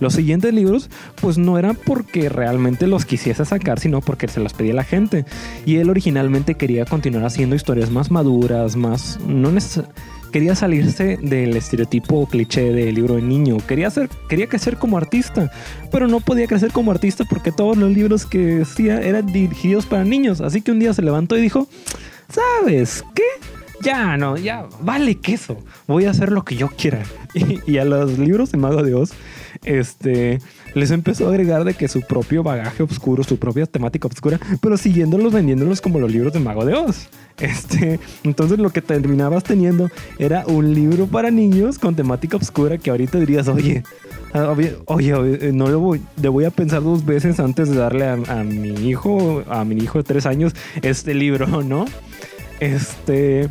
Los 0.00 0.14
siguientes 0.14 0.52
libros, 0.52 0.90
pues 1.20 1.38
no 1.38 1.58
eran 1.58 1.76
porque 1.76 2.28
realmente 2.28 2.86
los 2.86 3.04
quisiese 3.04 3.44
sacar, 3.44 3.78
sino 3.78 4.00
porque 4.00 4.28
se 4.28 4.40
los 4.40 4.52
pedía 4.52 4.74
la 4.74 4.84
gente. 4.84 5.24
Y 5.64 5.76
él 5.76 5.90
originalmente 5.90 6.54
quería 6.56 6.84
continuar 6.84 7.24
haciendo 7.24 7.54
historias 7.54 7.90
más 7.90 8.10
maduras, 8.10 8.76
más, 8.76 9.20
no 9.26 9.52
necesariamente 9.52 10.13
quería 10.34 10.56
salirse 10.56 11.16
del 11.22 11.56
estereotipo 11.56 12.26
cliché 12.26 12.72
del 12.72 12.96
libro 12.96 13.14
de 13.14 13.22
niño. 13.22 13.58
Quería, 13.68 13.88
ser, 13.88 14.08
quería 14.28 14.48
crecer 14.48 14.78
como 14.78 14.98
artista, 14.98 15.48
pero 15.92 16.08
no 16.08 16.18
podía 16.18 16.48
crecer 16.48 16.72
como 16.72 16.90
artista 16.90 17.24
porque 17.24 17.52
todos 17.52 17.76
los 17.76 17.92
libros 17.92 18.26
que 18.26 18.62
hacía 18.62 19.00
eran 19.00 19.26
dirigidos 19.26 19.86
para 19.86 20.02
niños. 20.02 20.40
Así 20.40 20.60
que 20.60 20.72
un 20.72 20.80
día 20.80 20.92
se 20.92 21.02
levantó 21.02 21.38
y 21.38 21.40
dijo, 21.40 21.68
¿sabes 22.28 23.04
qué? 23.14 23.22
Ya 23.80 24.16
no, 24.16 24.36
ya 24.36 24.66
vale 24.80 25.14
queso. 25.14 25.56
Voy 25.86 26.06
a 26.06 26.10
hacer 26.10 26.32
lo 26.32 26.44
que 26.44 26.56
yo 26.56 26.68
quiera. 26.68 27.04
Y, 27.68 27.78
a 27.78 27.84
los 27.84 28.18
libros 28.18 28.50
de 28.50 28.58
Mago 28.58 28.82
de 28.82 28.92
Oz, 28.92 29.12
este, 29.64 30.40
les 30.74 30.90
empezó 30.90 31.26
a 31.26 31.30
agregar 31.30 31.64
de 31.64 31.74
que 31.74 31.88
su 31.88 32.02
propio 32.02 32.42
bagaje 32.42 32.82
oscuro, 32.82 33.24
su 33.24 33.38
propia 33.38 33.66
temática 33.66 34.08
oscura, 34.08 34.38
pero 34.60 34.76
siguiéndolos, 34.76 35.32
vendiéndolos 35.32 35.80
como 35.80 35.98
los 35.98 36.12
libros 36.12 36.32
de 36.32 36.40
Mago 36.40 36.64
de 36.64 36.74
Oz. 36.74 37.08
Este, 37.38 37.98
entonces 38.22 38.58
lo 38.58 38.70
que 38.70 38.80
terminabas 38.80 39.42
teniendo 39.42 39.90
era 40.18 40.46
un 40.46 40.72
libro 40.72 41.06
para 41.06 41.30
niños 41.30 41.78
con 41.78 41.96
temática 41.96 42.36
oscura 42.36 42.78
que 42.78 42.90
ahorita 42.90 43.18
dirías, 43.18 43.48
oye, 43.48 43.82
oye, 44.86 45.52
no 45.52 45.68
le 45.68 45.74
voy, 45.74 46.00
le 46.20 46.28
voy 46.28 46.44
a 46.44 46.50
pensar 46.50 46.82
dos 46.82 47.04
veces 47.04 47.40
antes 47.40 47.68
de 47.70 47.76
darle 47.76 48.06
a, 48.06 48.12
a 48.12 48.44
mi 48.44 48.88
hijo, 48.88 49.42
a 49.48 49.64
mi 49.64 49.76
hijo 49.76 49.98
de 49.98 50.04
tres 50.04 50.26
años, 50.26 50.54
este 50.82 51.14
libro, 51.14 51.62
¿no? 51.64 51.86
Este, 52.60 53.48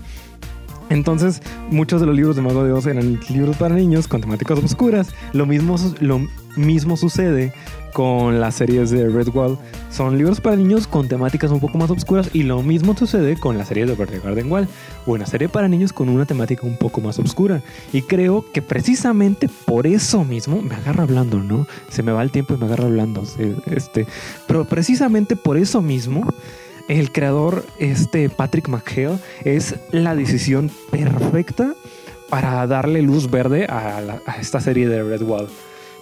entonces, 0.93 1.41
muchos 1.71 2.01
de 2.01 2.07
los 2.07 2.15
libros 2.15 2.35
de 2.35 2.43
Mago 2.43 2.63
de 2.63 2.71
Oz 2.71 2.85
eran 2.85 3.19
libros 3.29 3.57
para 3.57 3.73
niños 3.73 4.07
con 4.07 4.21
temáticas 4.21 4.59
oscuras. 4.59 5.09
Lo 5.33 5.47
mismo, 5.47 5.75
lo 5.99 6.21
mismo 6.55 6.97
sucede 6.97 7.51
con 7.93 8.39
las 8.39 8.53
series 8.53 8.91
de 8.91 9.09
Red 9.09 9.29
Wall. 9.29 9.57
Son 9.89 10.19
libros 10.19 10.39
para 10.39 10.55
niños 10.55 10.85
con 10.85 11.07
temáticas 11.07 11.49
un 11.49 11.59
poco 11.59 11.79
más 11.79 11.89
oscuras 11.89 12.29
y 12.33 12.43
lo 12.43 12.61
mismo 12.61 12.95
sucede 12.95 13.39
con 13.39 13.57
la 13.57 13.65
serie 13.65 13.87
de 13.87 13.95
Verde 13.95 14.19
Garden 14.23 14.51
Wall, 14.51 14.67
una 15.07 15.25
serie 15.25 15.49
para 15.49 15.67
niños 15.67 15.93
con 15.93 16.09
una 16.09 16.25
temática 16.25 16.67
un 16.67 16.77
poco 16.77 17.01
más 17.01 17.17
oscura. 17.17 17.63
Y 17.91 18.03
creo 18.03 18.45
que 18.51 18.61
precisamente 18.61 19.49
por 19.65 19.87
eso 19.87 20.23
mismo 20.23 20.61
me 20.61 20.75
agarra 20.75 21.03
hablando, 21.03 21.39
¿no? 21.39 21.65
Se 21.89 22.03
me 22.03 22.11
va 22.11 22.21
el 22.21 22.29
tiempo 22.29 22.53
y 22.53 22.57
me 22.57 22.65
agarra 22.65 22.85
hablando. 22.85 23.23
Este, 23.65 24.05
pero 24.47 24.65
precisamente 24.65 25.35
por 25.35 25.57
eso 25.57 25.81
mismo 25.81 26.27
el 26.87 27.11
creador, 27.11 27.65
este 27.79 28.29
Patrick 28.29 28.67
McHale, 28.67 29.19
es 29.43 29.75
la 29.91 30.15
decisión 30.15 30.69
perfecta 30.91 31.73
para 32.29 32.65
darle 32.67 33.01
luz 33.01 33.29
verde 33.29 33.65
a, 33.65 34.01
la- 34.01 34.21
esta 34.39 34.59
serie 34.59 34.87
de 34.87 35.03
Redwall. 35.03 35.47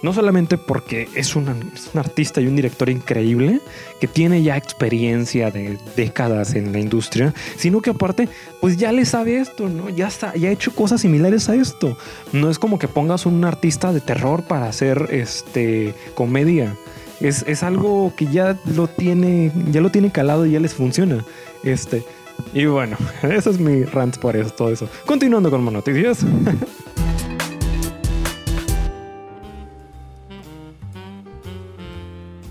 No 0.03 0.13
solamente 0.13 0.57
porque 0.57 1.07
es 1.13 1.35
un, 1.35 1.47
es 1.75 1.91
un 1.93 1.99
artista 1.99 2.41
y 2.41 2.47
un 2.47 2.55
director 2.55 2.89
increíble 2.89 3.61
que 3.99 4.07
tiene 4.07 4.41
ya 4.41 4.57
experiencia 4.57 5.51
de 5.51 5.77
décadas 5.95 6.55
en 6.55 6.71
la 6.71 6.79
industria, 6.79 7.35
sino 7.55 7.81
que 7.81 7.91
aparte, 7.91 8.27
pues 8.61 8.77
ya 8.77 8.91
le 8.91 9.05
sabe 9.05 9.37
esto, 9.39 9.69
¿no? 9.69 9.89
Ya, 9.89 10.07
está, 10.07 10.33
ya 10.35 10.49
ha 10.49 10.51
hecho 10.51 10.73
cosas 10.73 11.01
similares 11.01 11.49
a 11.49 11.55
esto. 11.55 11.95
No 12.33 12.49
es 12.49 12.57
como 12.57 12.79
que 12.79 12.87
pongas 12.87 13.27
un 13.27 13.45
artista 13.45 13.93
de 13.93 14.01
terror 14.01 14.41
para 14.41 14.65
hacer 14.65 15.07
este, 15.11 15.93
comedia. 16.15 16.75
Es, 17.21 17.43
es 17.47 17.61
algo 17.61 18.13
que 18.15 18.25
ya 18.25 18.57
lo 18.75 18.87
tiene, 18.87 19.51
ya 19.71 19.79
lo 19.81 19.91
tiene 19.91 20.11
calado 20.11 20.45
y 20.45 20.51
ya 20.51 20.59
les 20.59 20.73
funciona. 20.73 21.23
Este, 21.63 22.03
y 22.53 22.65
bueno, 22.65 22.97
ese 23.23 23.49
es 23.51 23.59
mi 23.59 23.83
rant 23.83 24.17
por 24.17 24.35
eso, 24.35 24.49
todo 24.51 24.69
eso. 24.69 24.89
Continuando 25.05 25.49
con 25.49 25.63
más 25.63 25.73
noticias. 25.73 26.25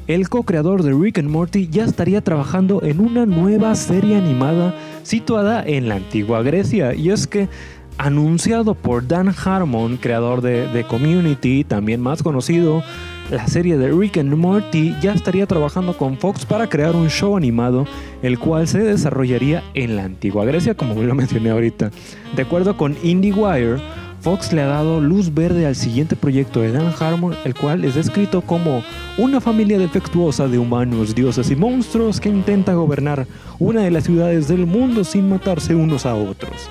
El 0.07 0.29
co-creador 0.29 0.83
de 0.83 0.93
Rick 0.93 1.19
and 1.19 1.29
Morty 1.29 1.69
ya 1.69 1.85
estaría 1.85 2.21
trabajando 2.21 2.83
en 2.83 2.99
una 2.99 3.27
nueva 3.27 3.77
serie 3.77 4.17
animada 4.17 4.75
situada 5.05 5.63
en 5.65 5.89
la 5.89 5.95
antigua 5.97 6.43
Grecia. 6.43 6.95
Y 6.95 7.11
es 7.11 7.29
que, 7.29 7.49
anunciado 7.97 8.75
por 8.75 9.07
Dan 9.07 9.33
Harmon, 9.33 9.99
creador 9.99 10.41
de 10.41 10.85
Community, 10.89 11.63
también 11.63 12.01
más 12.01 12.25
conocido, 12.25 12.83
la 13.31 13.47
serie 13.47 13.79
de 13.79 13.93
Rick 13.93 14.19
and 14.19 14.35
Morty 14.35 14.95
ya 15.01 15.13
estaría 15.13 15.47
trabajando 15.47 15.97
con 15.97 16.19
Fox 16.19 16.45
para 16.45 16.69
crear 16.69 16.97
un 16.97 17.09
show 17.09 17.37
animado, 17.37 17.87
el 18.23 18.39
cual 18.39 18.67
se 18.67 18.81
desarrollaría 18.81 19.63
en 19.75 19.97
la 19.97 20.05
antigua 20.05 20.45
Grecia, 20.45 20.75
como 20.75 21.01
lo 21.01 21.15
mencioné 21.15 21.51
ahorita. 21.51 21.91
De 22.35 22.43
acuerdo 22.43 22.77
con 22.77 22.97
IndieWire, 23.03 23.81
Fox 24.21 24.53
le 24.53 24.63
ha 24.63 24.67
dado 24.67 25.01
luz 25.01 25.33
verde 25.33 25.65
al 25.67 25.77
siguiente 25.77 26.17
proyecto 26.17 26.61
de 26.61 26.73
Dan 26.73 26.93
Harmon, 26.99 27.35
el 27.45 27.55
cual 27.55 27.85
es 27.85 27.95
descrito 27.95 28.43
como 28.43 28.83
una 29.17 29.41
familia 29.41 29.79
defectuosa 29.79 30.49
de 30.49 30.59
humanos, 30.59 31.15
dioses 31.15 31.51
y 31.51 31.57
monstruos 31.57 32.21
que 32.21 32.29
intenta 32.29 32.75
gobernar 32.75 33.27
una 33.59 33.83
de 33.83 33.91
las 33.91 34.05
ciudades 34.05 34.49
del 34.49 34.67
mundo 34.67 35.05
sin 35.05 35.29
matarse 35.29 35.75
unos 35.75 36.05
a 36.05 36.15
otros. 36.15 36.69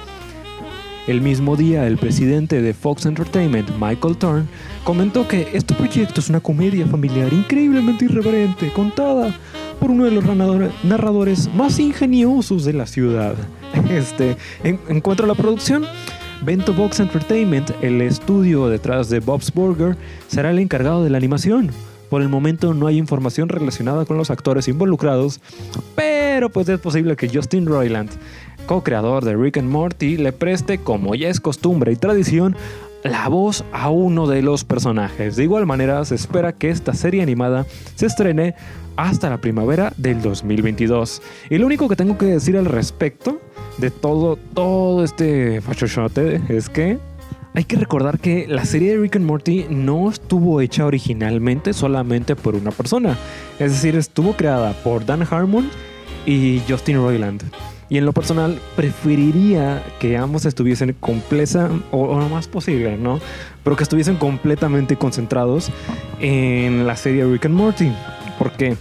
El 1.10 1.22
mismo 1.22 1.56
día, 1.56 1.88
el 1.88 1.98
presidente 1.98 2.62
de 2.62 2.72
Fox 2.75 3.08
Entertainment, 3.08 3.68
Michael 3.82 4.16
Thorne, 4.16 4.46
comentó 4.84 5.28
que 5.28 5.48
este 5.54 5.74
proyecto 5.74 6.20
es 6.22 6.30
una 6.30 6.39
comedia 6.39 6.86
familiar 6.86 7.34
increíblemente 7.34 8.06
irreverente, 8.06 8.72
contada 8.72 9.36
por 9.80 9.89
uno 9.89 10.06
de 10.06 10.12
los 10.12 10.24
narrador- 10.24 10.70
narradores 10.84 11.51
más 11.56 11.80
ingeniosos 11.80 12.63
de 12.63 12.74
la 12.74 12.86
ciudad. 12.86 13.34
Este, 13.89 14.38
en, 14.63 14.80
en 14.88 15.01
cuanto 15.01 15.24
a 15.24 15.28
la 15.28 15.34
producción, 15.34 15.84
Bento 16.44 16.75
Box 16.75 17.00
Entertainment, 17.00 17.72
el 17.82 18.01
estudio 18.01 18.68
detrás 18.68 19.10
de 19.10 19.20
Bob's 19.20 19.51
Burger, 19.51 19.98
será 20.28 20.51
el 20.51 20.60
encargado 20.60 21.04
de 21.04 21.10
la 21.10 21.18
animación. 21.18 21.72
Por 22.12 22.22
el 22.22 22.30
momento 22.30 22.74
no 22.75 22.86
hay 22.86 22.98
información 22.98 23.50
relacionada 23.50 24.06
con 24.06 24.18
los 24.18 24.30
actores 24.30 24.68
involucrados, 24.68 25.39
pero 25.96 26.50
pues 26.50 26.70
es 26.70 26.80
posible 26.80 27.16
que 27.16 27.30
Justin 27.30 27.66
Roiland, 27.66 28.10
co-creador 28.66 29.25
de 29.25 29.36
Rick 29.36 29.58
and 29.58 29.70
Morty, 29.70 30.18
le 30.18 30.32
preste, 30.32 30.78
como 30.78 31.16
ya 31.16 31.30
es 31.30 31.39
costumbre 31.39 31.92
y 31.92 31.96
tradición, 31.96 32.56
la 33.04 33.28
voz 33.30 33.63
a 33.72 33.89
uno 33.89 34.28
de 34.28 34.42
los 34.42 34.63
personajes. 34.63 35.36
De 35.36 35.44
igual 35.44 35.66
manera, 35.66 36.04
se 36.06 36.16
espera 36.16 36.54
que 36.54 36.70
esta 36.70 36.94
serie 36.94 37.22
animada 37.22 37.66
se 37.96 38.06
estrene 38.06 38.56
hasta 38.96 39.30
la 39.30 39.38
primavera 39.38 39.94
del 39.98 40.22
2022. 40.22 41.22
Y 41.50 41.58
lo 41.58 41.66
único 41.66 41.88
que 41.88 41.96
tengo 41.96 42.18
que 42.18 42.25
decir 42.25 42.58
al 42.58 42.66
respecto 42.66 43.39
de 43.78 43.92
todo, 43.92 44.38
todo 44.54 45.04
este 45.04 45.62
fachochote 45.62 46.42
es 46.50 46.70
que 46.70 47.00
hay 47.54 47.63
que 47.63 47.78
recordar 47.78 48.20
que 48.20 48.46
la 48.48 48.66
serie 48.66 48.92
de 48.92 49.01
Rick 49.01 49.16
and 49.16 49.25
Morty 49.25 49.66
no 49.70 50.10
estuvo 50.10 50.62
hecha 50.62 50.86
originalmente 50.86 51.74
solamente 51.74 52.36
por 52.36 52.56
una 52.56 52.72
persona. 52.72 53.18
Es 53.58 53.72
decir, 53.72 53.96
estuvo 53.96 54.34
creada 54.34 54.74
por 54.84 55.06
Dan 55.06 55.25
Harmon 55.30 55.70
y 56.25 56.62
Justin 56.68 56.98
Roiland. 56.98 57.44
Y 57.89 57.98
en 57.98 58.05
lo 58.05 58.13
personal, 58.13 58.60
preferiría 58.75 59.84
que 60.00 60.15
ambos 60.15 60.46
estuviesen 60.46 60.96
completa, 61.00 61.69
o, 61.91 62.03
o 62.03 62.19
lo 62.19 62.29
más 62.29 62.48
posible, 62.48 62.98
¿no? 62.98 63.19
Pero 63.63 63.75
que 63.75 63.84
estuviesen 63.84 64.15
completamente 64.15 64.96
concentrados 64.96 65.72
en 66.19 66.86
la 66.86 66.96
serie 66.96 67.25
Rick 67.25 67.46
and 67.46 67.55
Morty. 67.55 67.91
¿Por 68.38 68.51
qué? 68.51 68.77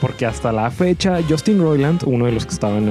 Porque 0.00 0.24
hasta 0.24 0.50
la 0.52 0.70
fecha, 0.70 1.18
Justin 1.28 1.60
Roiland, 1.60 2.02
uno 2.06 2.24
de 2.24 2.32
los 2.32 2.46
que 2.46 2.54
estaban 2.54 2.88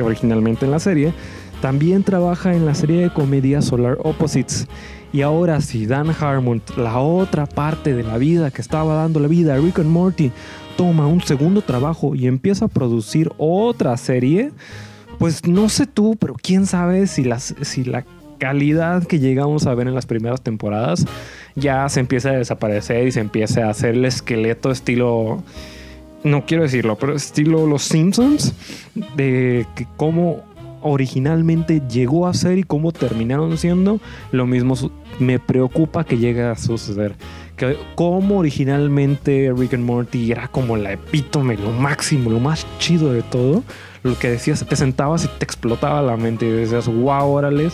originalmente 0.00 0.64
en 0.64 0.70
la 0.70 0.78
serie, 0.78 1.12
también 1.60 2.04
trabaja 2.04 2.54
en 2.54 2.64
la 2.64 2.74
serie 2.74 3.02
de 3.02 3.10
comedia 3.10 3.60
Solar 3.60 3.98
Opposites. 4.02 4.68
Y 5.12 5.22
ahora 5.22 5.60
si 5.60 5.86
Dan 5.86 6.10
Harmon, 6.10 6.62
la 6.76 6.98
otra 6.98 7.46
parte 7.46 7.94
de 7.94 8.02
la 8.02 8.18
vida 8.18 8.50
que 8.50 8.60
estaba 8.60 8.94
dando 8.94 9.20
la 9.20 9.28
vida 9.28 9.54
a 9.54 9.58
Rick 9.58 9.80
and 9.80 9.90
Morty, 9.90 10.30
toma 10.78 11.08
un 11.08 11.20
segundo 11.20 11.60
trabajo 11.60 12.14
y 12.14 12.28
empieza 12.28 12.66
a 12.66 12.68
producir 12.68 13.32
otra 13.36 13.96
serie, 13.96 14.52
pues 15.18 15.44
no 15.44 15.68
sé 15.68 15.88
tú, 15.88 16.16
pero 16.20 16.36
quién 16.40 16.66
sabe 16.66 17.08
si, 17.08 17.24
las, 17.24 17.56
si 17.62 17.82
la 17.82 18.04
calidad 18.38 19.04
que 19.04 19.18
llegamos 19.18 19.66
a 19.66 19.74
ver 19.74 19.88
en 19.88 19.96
las 19.96 20.06
primeras 20.06 20.40
temporadas 20.40 21.04
ya 21.56 21.88
se 21.88 21.98
empieza 21.98 22.28
a 22.28 22.34
desaparecer 22.34 23.08
y 23.08 23.10
se 23.10 23.18
empieza 23.18 23.66
a 23.66 23.70
hacer 23.70 23.96
el 23.96 24.04
esqueleto 24.04 24.70
estilo 24.70 25.42
no 26.22 26.46
quiero 26.46 26.62
decirlo, 26.62 26.96
pero 26.96 27.16
estilo 27.16 27.66
Los 27.66 27.82
Simpsons, 27.82 28.54
de 29.16 29.66
que 29.74 29.86
cómo 29.96 30.44
originalmente 30.80 31.82
llegó 31.90 32.28
a 32.28 32.34
ser 32.34 32.56
y 32.56 32.62
cómo 32.62 32.92
terminaron 32.92 33.58
siendo, 33.58 34.00
lo 34.30 34.46
mismo 34.46 34.74
me 35.18 35.40
preocupa 35.40 36.04
que 36.04 36.18
llegue 36.18 36.42
a 36.42 36.56
suceder. 36.56 37.16
Que 37.58 37.76
cómo 37.96 38.38
originalmente 38.38 39.52
Rick 39.54 39.74
and 39.74 39.84
Morty 39.84 40.30
era 40.30 40.48
como 40.48 40.76
la 40.76 40.92
epítome, 40.92 41.56
lo 41.56 41.72
máximo, 41.72 42.30
lo 42.30 42.40
más 42.40 42.66
chido 42.78 43.12
de 43.12 43.22
todo, 43.22 43.64
lo 44.04 44.18
que 44.18 44.30
decías, 44.30 44.64
te 44.64 44.76
sentabas 44.76 45.24
y 45.24 45.28
te 45.28 45.44
explotaba 45.44 46.00
la 46.00 46.16
mente 46.16 46.46
y 46.46 46.50
decías, 46.50 46.86
wow, 46.86 47.28
órale, 47.28 47.68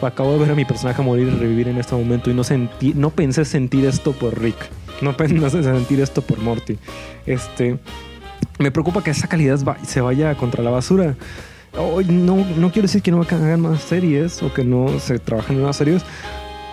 acabo 0.00 0.32
de 0.32 0.38
ver 0.38 0.50
a 0.52 0.54
mi 0.54 0.64
personaje 0.64 1.02
morir 1.02 1.28
y 1.28 1.30
revivir 1.30 1.68
en 1.68 1.78
este 1.78 1.94
momento 1.94 2.30
y 2.30 2.34
no, 2.34 2.44
sentí, 2.44 2.94
no 2.94 3.10
pensé 3.10 3.44
sentir 3.44 3.84
esto 3.84 4.12
por 4.12 4.40
Rick. 4.40 4.56
No 5.02 5.16
pensé 5.16 5.62
sentir 5.62 6.00
esto 6.00 6.22
por 6.22 6.38
Morty. 6.38 6.78
Este, 7.26 7.78
me 8.58 8.70
preocupa 8.70 9.02
que 9.02 9.10
esa 9.10 9.28
calidad 9.28 9.58
se 9.82 10.00
vaya 10.00 10.34
contra 10.36 10.62
la 10.62 10.70
basura. 10.70 11.16
No, 12.08 12.36
no 12.36 12.72
quiero 12.72 12.86
decir 12.86 13.02
que 13.02 13.10
no 13.10 13.20
hagan 13.20 13.60
más 13.60 13.82
series 13.82 14.42
o 14.42 14.52
que 14.54 14.64
no 14.64 14.98
se 14.98 15.18
trabajen 15.18 15.60
en 15.60 15.74
series, 15.74 16.02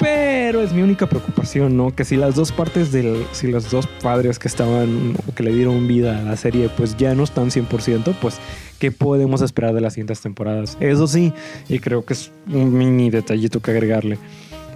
pero 0.03 0.61
es 0.61 0.73
mi 0.73 0.81
única 0.81 1.07
preocupación, 1.07 1.77
¿no? 1.77 1.95
Que 1.95 2.03
si 2.03 2.17
las 2.17 2.35
dos 2.35 2.51
partes 2.51 2.91
del, 2.91 3.25
si 3.31 3.47
los 3.47 3.71
dos 3.71 3.87
padres 3.87 4.37
que 4.37 4.49
estaban 4.49 5.15
o 5.25 5.33
que 5.33 5.43
le 5.43 5.53
dieron 5.53 5.87
vida 5.87 6.19
a 6.19 6.21
la 6.23 6.35
serie, 6.35 6.69
pues 6.75 6.97
ya 6.97 7.15
no 7.15 7.23
están 7.23 7.51
100%, 7.51 8.13
pues 8.21 8.37
¿qué 8.79 8.91
podemos 8.91 9.41
esperar 9.41 9.73
de 9.73 9.79
las 9.79 9.93
siguientes 9.93 10.19
temporadas? 10.19 10.77
Eso 10.81 11.07
sí, 11.07 11.31
y 11.69 11.79
creo 11.79 12.03
que 12.03 12.15
es 12.15 12.31
un 12.51 12.77
mini 12.77 13.09
detallito 13.09 13.61
que 13.61 13.71
agregarle. 13.71 14.17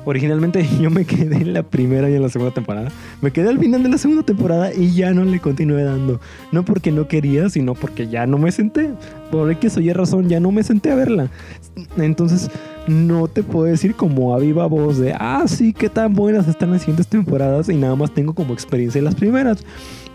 Originalmente 0.08 0.66
yo 0.82 0.90
me 0.90 1.04
quedé 1.04 1.36
en 1.36 1.52
la 1.52 1.64
primera 1.64 2.10
y 2.10 2.16
en 2.16 2.22
la 2.22 2.30
segunda 2.30 2.54
temporada. 2.54 2.90
Me 3.22 3.32
quedé 3.32 3.50
al 3.50 3.60
final 3.60 3.84
de 3.84 3.90
la 3.90 3.98
segunda 3.98 4.24
temporada 4.24 4.74
y 4.74 4.94
ya 4.94 5.14
no 5.14 5.26
le 5.26 5.42
continué 5.42 5.84
dando. 5.84 6.22
No 6.54 6.64
porque 6.64 6.94
no 6.94 7.10
quería, 7.10 7.50
sino 7.50 7.76
porque 7.76 8.08
ya 8.08 8.26
no 8.26 8.38
me 8.38 8.54
senté. 8.54 8.90
Por 9.32 9.52
X 9.52 9.76
o 9.76 9.82
Y 9.82 9.92
razón, 9.92 10.30
ya 10.30 10.40
no 10.40 10.54
me 10.54 10.64
senté 10.64 10.92
a 10.92 10.96
verla. 10.96 11.30
Entonces, 11.98 12.50
no 12.88 13.28
te 13.28 13.44
puedo 13.44 13.66
decir 13.66 13.96
como 13.96 14.34
a 14.34 14.40
viva 14.40 14.66
voz 14.66 14.98
de, 14.98 15.14
ah, 15.14 15.44
sí, 15.46 15.74
qué 15.74 15.90
tan 15.90 16.14
buenas 16.14 16.48
están 16.48 16.72
las 16.72 16.84
siguientes 16.84 17.08
temporadas 17.08 17.68
y 17.68 17.76
nada 17.76 17.98
más 17.98 18.14
tengo 18.14 18.34
como 18.34 18.54
experiencia 18.54 19.00
en 19.00 19.06
las 19.06 19.16
primeras. 19.16 19.62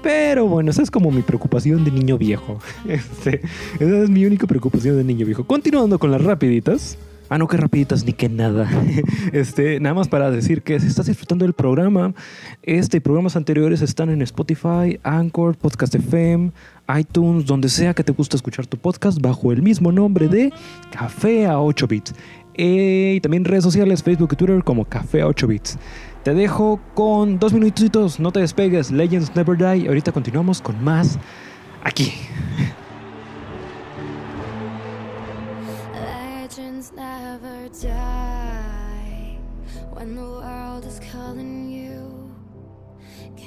Pero 0.02 0.46
bueno, 0.46 0.70
esa 0.70 0.80
es 0.80 0.90
como 0.90 1.10
mi 1.10 1.20
preocupación 1.20 1.84
de 1.84 1.90
niño 1.90 2.16
viejo. 2.16 2.60
Este, 2.88 3.42
esa 3.78 3.98
es 4.04 4.08
mi 4.08 4.24
única 4.24 4.46
preocupación 4.46 4.96
de 4.96 5.04
niño 5.04 5.26
viejo. 5.26 5.44
Continuando 5.44 5.98
con 5.98 6.10
las 6.10 6.24
rapiditas. 6.24 6.96
Ah, 7.32 7.38
no, 7.38 7.48
que 7.48 7.56
rapiditas 7.56 8.04
ni 8.04 8.12
que 8.12 8.28
nada. 8.28 8.68
Este, 9.32 9.80
nada 9.80 9.94
más 9.94 10.06
para 10.06 10.30
decir 10.30 10.60
que 10.60 10.78
si 10.78 10.86
estás 10.86 11.06
disfrutando 11.06 11.46
del 11.46 11.54
programa, 11.54 12.12
este 12.62 12.98
y 12.98 13.00
programas 13.00 13.36
anteriores 13.36 13.80
están 13.80 14.10
en 14.10 14.20
Spotify, 14.20 15.00
Anchor, 15.02 15.56
Podcast 15.56 15.94
FM, 15.94 16.52
iTunes, 16.98 17.46
donde 17.46 17.70
sea 17.70 17.94
que 17.94 18.04
te 18.04 18.12
guste 18.12 18.36
escuchar 18.36 18.66
tu 18.66 18.76
podcast, 18.76 19.18
bajo 19.18 19.50
el 19.50 19.62
mismo 19.62 19.90
nombre 19.90 20.28
de 20.28 20.52
Café 20.90 21.46
a 21.46 21.58
8 21.58 21.86
bits. 21.86 22.14
Eh, 22.52 23.14
y 23.16 23.20
también 23.22 23.46
redes 23.46 23.64
sociales, 23.64 24.02
Facebook 24.02 24.28
y 24.32 24.36
Twitter 24.36 24.62
como 24.62 24.84
Café 24.84 25.22
a 25.22 25.26
8 25.26 25.46
bits. 25.46 25.78
Te 26.24 26.34
dejo 26.34 26.80
con 26.92 27.38
dos 27.38 27.54
minutitos, 27.54 28.20
no 28.20 28.30
te 28.30 28.40
despegues. 28.40 28.90
Legends 28.90 29.34
Never 29.34 29.56
Die. 29.56 29.88
Ahorita 29.88 30.12
continuamos 30.12 30.60
con 30.60 30.84
más 30.84 31.18
aquí. 31.82 32.12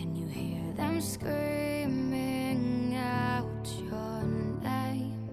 Can 0.06 0.16
you 0.16 0.28
hear 0.28 0.62
them 0.74 1.02
screaming 1.02 2.96
out 2.96 3.68
your 3.90 4.24
name? 4.62 5.32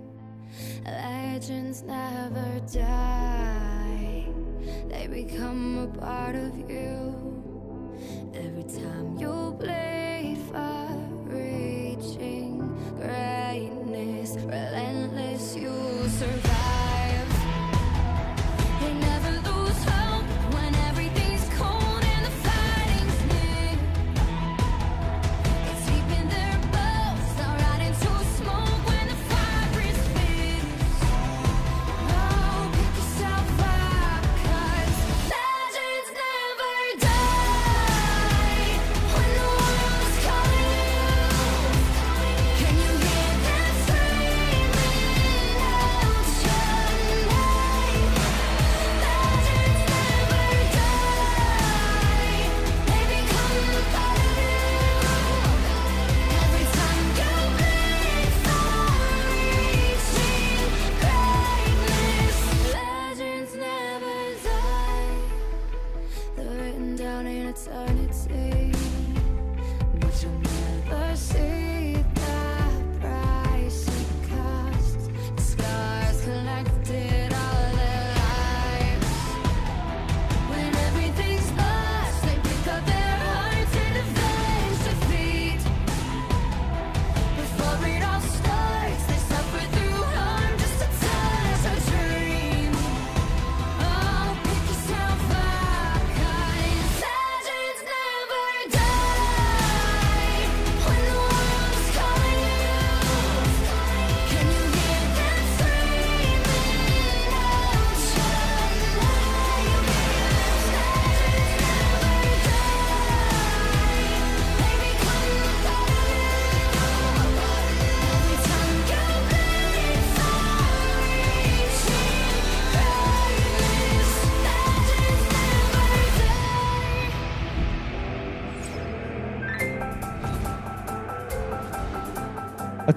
Legends 0.87 1.83
never 1.83 2.59
die, 2.73 4.27
they 4.89 5.07
become 5.09 5.77
a 5.77 5.89
part 6.01 6.37
of 6.37 6.59
you 6.71 7.15
every 8.33 8.63
time 8.63 9.19
you 9.19 9.55
play. 9.61 9.82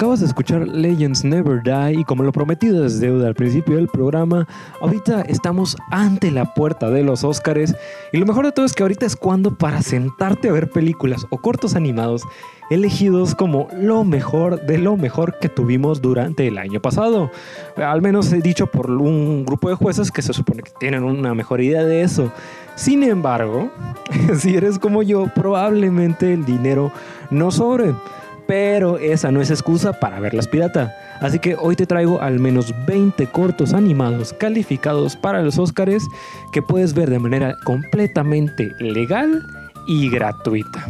Acabas 0.05 0.19
de 0.19 0.27
escuchar 0.27 0.67
Legends 0.67 1.23
Never 1.23 1.63
Die 1.63 2.01
y 2.01 2.03
como 2.03 2.21
lo 2.21 2.32
prometido 2.32 2.86
es 2.86 2.99
deuda 2.99 3.27
al 3.27 3.34
principio 3.34 3.77
del 3.77 3.88
programa, 3.88 4.47
ahorita 4.80 5.21
estamos 5.21 5.75
ante 5.89 6.30
la 6.30 6.53
puerta 6.53 6.91
de 6.91 7.01
los 7.01 7.23
Óscares 7.23 7.75
y 8.13 8.17
lo 8.17 8.27
mejor 8.27 8.45
de 8.45 8.51
todo 8.51 8.67
es 8.67 8.73
que 8.73 8.84
ahorita 8.84 9.08
es 9.08 9.15
cuando 9.15 9.58
para 9.58 9.82
sentarte 9.82 10.47
a 10.47 10.51
ver 10.51 10.69
películas 10.69 11.25
o 11.32 11.39
cortos 11.39 11.75
animados 11.75 12.21
elegidos 12.69 13.34
como 13.34 13.67
lo 13.73 14.03
mejor 14.03 14.62
de 14.67 14.77
lo 14.77 14.95
mejor 14.95 15.39
que 15.39 15.49
tuvimos 15.49 16.03
durante 16.03 16.47
el 16.47 16.60
año 16.60 16.80
pasado. 16.80 17.32
Al 17.75 18.03
menos 18.03 18.32
he 18.32 18.41
dicho 18.41 18.67
por 18.67 18.91
un 18.91 19.43
grupo 19.43 19.69
de 19.69 19.75
jueces 19.75 20.12
que 20.12 20.21
se 20.21 20.34
supone 20.34 20.62
que 20.62 20.71
tienen 20.80 21.03
una 21.03 21.34
mejor 21.34 21.62
idea 21.62 21.84
de 21.84 22.03
eso. 22.03 22.32
Sin 22.75 23.01
embargo, 23.01 23.71
si 24.38 24.56
eres 24.56 24.77
como 24.77 25.01
yo, 25.01 25.25
probablemente 25.34 26.32
el 26.32 26.45
dinero 26.45 26.91
no 27.32 27.49
sobre. 27.49 27.95
Pero 28.47 28.97
esa 28.97 29.31
no 29.31 29.41
es 29.41 29.49
excusa 29.49 29.93
para 29.93 30.19
verlas 30.19 30.47
pirata. 30.47 30.95
Así 31.19 31.39
que 31.39 31.55
hoy 31.55 31.75
te 31.75 31.86
traigo 31.86 32.21
al 32.21 32.39
menos 32.39 32.73
20 32.86 33.25
cortos 33.27 33.73
animados 33.73 34.34
calificados 34.34 35.15
para 35.15 35.41
los 35.41 35.58
Óscares 35.58 36.03
que 36.51 36.62
puedes 36.62 36.93
ver 36.93 37.10
de 37.10 37.19
manera 37.19 37.55
completamente 37.63 38.71
legal 38.79 39.41
y 39.88 40.10
gratuita. 40.10 40.86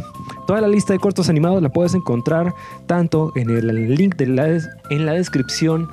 Toda 0.46 0.60
la 0.60 0.68
lista 0.68 0.92
de 0.92 0.98
cortos 0.98 1.28
animados 1.28 1.62
la 1.62 1.68
puedes 1.68 1.94
encontrar 1.94 2.52
tanto 2.86 3.32
en 3.36 3.50
el 3.50 3.94
link 3.94 4.16
de 4.16 4.62
en 4.90 5.06
la 5.06 5.12
descripción 5.12 5.88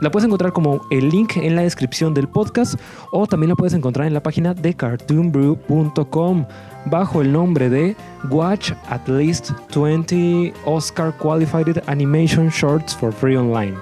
la 0.00 0.10
puedes 0.12 0.26
encontrar 0.26 0.52
como 0.52 0.80
el 0.90 1.08
link 1.08 1.36
en 1.36 1.56
la 1.56 1.62
descripción 1.62 2.14
del 2.14 2.28
podcast 2.28 2.78
o 3.10 3.26
también 3.26 3.50
la 3.50 3.56
puedes 3.56 3.74
encontrar 3.74 4.06
en 4.06 4.14
la 4.14 4.22
página 4.22 4.54
de 4.54 4.74
cartoonbrew.com 4.74 6.46
bajo 6.90 7.22
el 7.22 7.32
nombre 7.32 7.68
de 7.68 7.96
Watch 8.30 8.72
at 8.88 9.06
least 9.08 9.50
20 9.74 10.52
Oscar 10.64 11.12
Qualified 11.12 11.82
Animation 11.86 12.48
Shorts 12.48 12.94
for 12.96 13.12
Free 13.12 13.36
Online 13.36 13.74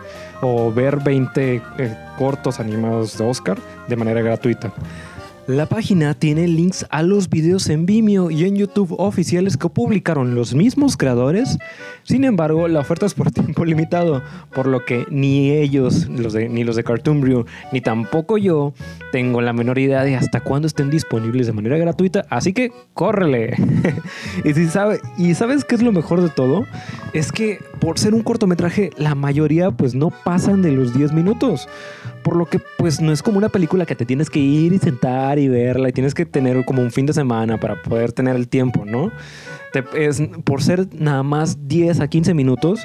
o 0.42 0.72
ver 0.72 1.02
20 1.02 1.62
eh, 1.78 1.96
cortos 2.18 2.60
animados 2.60 3.16
de 3.16 3.24
Oscar 3.24 3.58
de 3.88 3.96
manera 3.96 4.20
gratuita. 4.20 4.72
La 5.46 5.66
página 5.66 6.14
tiene 6.14 6.48
links 6.48 6.84
a 6.90 7.04
los 7.04 7.30
videos 7.30 7.68
en 7.68 7.86
Vimeo 7.86 8.32
y 8.32 8.44
en 8.46 8.56
YouTube 8.56 8.96
oficiales 8.98 9.56
que 9.56 9.68
publicaron 9.68 10.34
los 10.34 10.54
mismos 10.54 10.96
creadores. 10.96 11.56
Sin 12.02 12.24
embargo, 12.24 12.66
la 12.66 12.80
oferta 12.80 13.06
es 13.06 13.14
por 13.14 13.30
tiempo 13.32 13.64
limitado, 13.64 14.24
por 14.52 14.66
lo 14.66 14.84
que 14.84 15.06
ni 15.08 15.52
ellos, 15.52 16.08
ni 16.08 16.64
los 16.64 16.74
de 16.74 16.82
Cartoon 16.82 17.20
Brew, 17.20 17.46
ni 17.70 17.80
tampoco 17.80 18.38
yo 18.38 18.74
tengo 19.12 19.40
la 19.40 19.52
menor 19.52 19.78
idea 19.78 20.02
de 20.02 20.16
hasta 20.16 20.40
cuándo 20.40 20.66
estén 20.66 20.90
disponibles 20.90 21.46
de 21.46 21.52
manera 21.52 21.78
gratuita. 21.78 22.26
Así 22.28 22.52
que 22.52 22.72
córrele. 22.92 23.54
y, 24.44 24.52
si 24.52 24.66
sabe, 24.66 24.98
y 25.16 25.34
sabes 25.34 25.64
qué 25.64 25.76
es 25.76 25.82
lo 25.82 25.92
mejor 25.92 26.22
de 26.22 26.28
todo, 26.28 26.66
es 27.12 27.30
que 27.30 27.60
por 27.78 28.00
ser 28.00 28.14
un 28.14 28.24
cortometraje, 28.24 28.90
la 28.96 29.14
mayoría 29.14 29.70
pues 29.70 29.94
no 29.94 30.10
pasan 30.10 30.60
de 30.60 30.72
los 30.72 30.92
10 30.92 31.12
minutos 31.12 31.68
por 32.26 32.34
lo 32.34 32.46
que 32.46 32.58
pues 32.76 33.00
no 33.00 33.12
es 33.12 33.22
como 33.22 33.38
una 33.38 33.50
película 33.50 33.86
que 33.86 33.94
te 33.94 34.04
tienes 34.04 34.30
que 34.30 34.40
ir 34.40 34.72
y 34.72 34.78
sentar 34.78 35.38
y 35.38 35.46
verla 35.46 35.90
y 35.90 35.92
tienes 35.92 36.12
que 36.12 36.26
tener 36.26 36.64
como 36.64 36.82
un 36.82 36.90
fin 36.90 37.06
de 37.06 37.12
semana 37.12 37.60
para 37.60 37.80
poder 37.80 38.10
tener 38.10 38.34
el 38.34 38.48
tiempo, 38.48 38.84
¿no? 38.84 39.12
Te- 39.72 39.84
es, 39.94 40.20
por 40.42 40.60
ser 40.60 40.88
nada 40.92 41.22
más 41.22 41.68
10 41.68 42.00
a 42.00 42.08
15 42.08 42.34
minutos, 42.34 42.80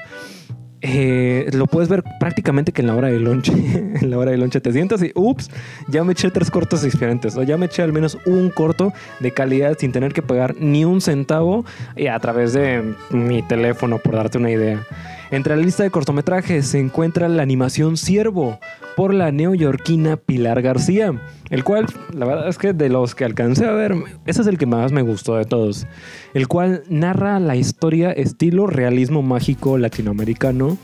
eh, 0.81 1.49
lo 1.53 1.65
puedes 1.65 1.89
ver 1.89 2.03
prácticamente 2.19 2.71
que 2.71 2.81
en 2.81 2.87
la 2.87 2.95
hora 2.95 3.07
de 3.07 3.19
lonche. 3.19 3.51
en 3.99 4.11
la 4.11 4.19
hora 4.19 4.29
de 4.29 4.37
lonche 4.37 4.61
te 4.61 4.71
sientas 4.73 5.01
y, 5.01 5.11
ups, 5.15 5.49
ya 5.87 6.03
me 6.03 6.13
eché 6.13 6.29
tres 6.29 6.51
cortos 6.51 6.83
diferentes. 6.83 7.35
O 7.35 7.41
ya 7.41 7.57
me 7.57 7.65
eché 7.65 7.81
al 7.81 7.93
menos 7.93 8.19
un 8.27 8.51
corto 8.51 8.93
de 9.21 9.31
calidad 9.31 9.75
sin 9.79 9.91
tener 9.91 10.13
que 10.13 10.21
pagar 10.21 10.53
ni 10.59 10.85
un 10.85 11.01
centavo 11.01 11.65
y 11.95 12.05
a 12.05 12.19
través 12.19 12.53
de 12.53 12.93
mi 13.09 13.41
teléfono, 13.41 13.97
por 13.97 14.13
darte 14.13 14.37
una 14.37 14.51
idea. 14.51 14.85
Entre 15.31 15.55
la 15.55 15.61
lista 15.61 15.83
de 15.83 15.91
cortometrajes 15.91 16.67
se 16.67 16.79
encuentra 16.79 17.29
la 17.29 17.41
animación 17.41 17.95
Ciervo 17.95 18.59
por 18.97 19.13
la 19.13 19.31
neoyorquina 19.31 20.17
Pilar 20.17 20.61
García, 20.61 21.13
el 21.49 21.63
cual, 21.63 21.85
la 22.13 22.25
verdad 22.25 22.49
es 22.49 22.57
que 22.57 22.73
de 22.73 22.89
los 22.89 23.15
que 23.15 23.23
alcancé 23.23 23.65
a 23.65 23.71
ver, 23.71 23.95
ese 24.25 24.41
es 24.41 24.47
el 24.47 24.57
que 24.57 24.65
más 24.65 24.91
me 24.91 25.01
gustó 25.01 25.37
de 25.37 25.45
todos, 25.45 25.87
el 26.33 26.49
cual 26.49 26.83
narra 26.89 27.39
la 27.39 27.55
historia 27.55 28.11
estilo 28.11 28.67
realismo 28.67 29.21
mágico 29.21 29.77
latinoamericano 29.77 30.77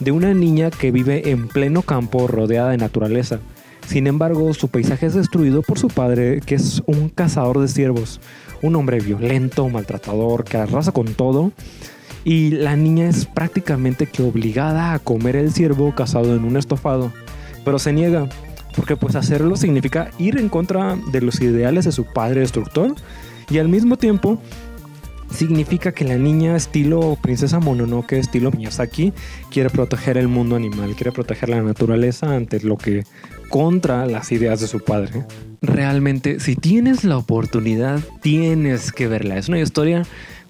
de 0.00 0.12
una 0.12 0.34
niña 0.34 0.70
que 0.70 0.90
vive 0.90 1.30
en 1.30 1.48
pleno 1.48 1.80
campo 1.80 2.26
rodeada 2.26 2.72
de 2.72 2.76
naturaleza. 2.76 3.38
Sin 3.86 4.06
embargo, 4.06 4.52
su 4.52 4.68
paisaje 4.68 5.06
es 5.06 5.14
destruido 5.14 5.62
por 5.62 5.78
su 5.78 5.88
padre, 5.88 6.42
que 6.44 6.56
es 6.56 6.82
un 6.84 7.08
cazador 7.08 7.58
de 7.58 7.68
ciervos, 7.68 8.20
un 8.60 8.76
hombre 8.76 9.00
violento, 9.00 9.66
maltratador, 9.70 10.44
que 10.44 10.58
arrasa 10.58 10.92
con 10.92 11.14
todo 11.14 11.52
y 12.24 12.50
la 12.50 12.74
niña 12.76 13.08
es 13.08 13.26
prácticamente 13.26 14.06
que 14.06 14.22
obligada 14.22 14.94
a 14.94 14.98
comer 14.98 15.36
el 15.36 15.52
ciervo 15.52 15.94
cazado 15.94 16.34
en 16.34 16.44
un 16.44 16.56
estofado, 16.56 17.12
pero 17.64 17.78
se 17.78 17.92
niega 17.92 18.28
porque 18.74 18.96
pues 18.96 19.14
hacerlo 19.14 19.56
significa 19.56 20.10
ir 20.18 20.38
en 20.38 20.48
contra 20.48 20.96
de 21.12 21.20
los 21.20 21.40
ideales 21.40 21.84
de 21.84 21.92
su 21.92 22.04
padre 22.04 22.40
destructor 22.40 22.94
y 23.50 23.58
al 23.58 23.68
mismo 23.68 23.96
tiempo 23.96 24.40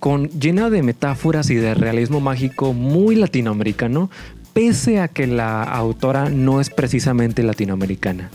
con 0.05 0.29
llena 0.39 0.69
de 0.69 0.83
metáforas 0.83 1.49
y 1.49 1.55
de 1.55 1.73
realismo 1.73 2.21
mágico 2.21 2.75
muy 2.75 3.17
latinoamericano, 3.17 4.11
pese 4.53 5.01
a 5.01 5.09
que 5.09 5.27
la 5.27 5.63
autora 5.63 6.29
no 6.29 6.61
es 6.61 6.69
precisamente 6.69 7.43
latinoamericana. 7.43 8.29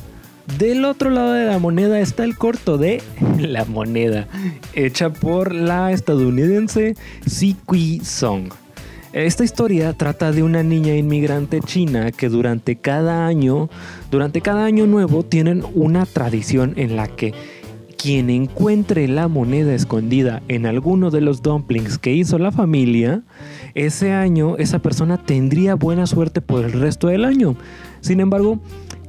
Del 0.58 0.84
otro 0.84 1.12
lado 1.12 1.34
de 1.34 1.46
la 1.46 1.60
moneda 1.60 2.00
está 2.00 2.24
el 2.24 2.36
corto 2.36 2.80
de 2.80 3.04
La 3.38 3.66
Moneda, 3.66 4.28
hecha 4.74 5.14
por 5.14 5.54
la 5.54 5.92
estadounidense 5.92 6.96
Sikui 7.28 8.00
Song. 8.00 8.50
Esta 9.14 9.44
historia 9.44 9.94
trata 9.94 10.32
de 10.32 10.42
una 10.42 10.64
niña 10.64 10.96
inmigrante 10.96 11.60
china 11.60 12.12
que 12.12 12.30
durante 12.30 12.78
cada 12.78 13.28
año, 13.28 13.70
durante 14.10 14.42
cada 14.42 14.66
año 14.66 14.88
nuevo, 14.88 15.22
tienen 15.22 15.64
una 15.76 16.08
tradición 16.08 16.74
en 16.78 16.96
la 16.96 17.08
que 17.08 17.36
quien 18.02 18.30
encuentre 18.30 19.10
la 19.10 19.28
moneda 19.28 19.74
escondida 19.74 20.42
en 20.48 20.66
alguno 20.66 21.12
de 21.12 21.20
los 21.20 21.42
dumplings 21.42 21.98
que 21.98 22.14
hizo 22.14 22.38
la 22.40 22.54
familia, 22.54 23.24
ese 23.76 24.14
año 24.14 24.56
esa 24.58 24.80
persona 24.80 25.18
tendría 25.18 25.76
buena 25.76 26.08
suerte 26.08 26.40
por 26.40 26.64
el 26.64 26.72
resto 26.72 27.08
del 27.08 27.26
año. 27.26 27.58
Sin 28.00 28.22
embargo, 28.22 28.60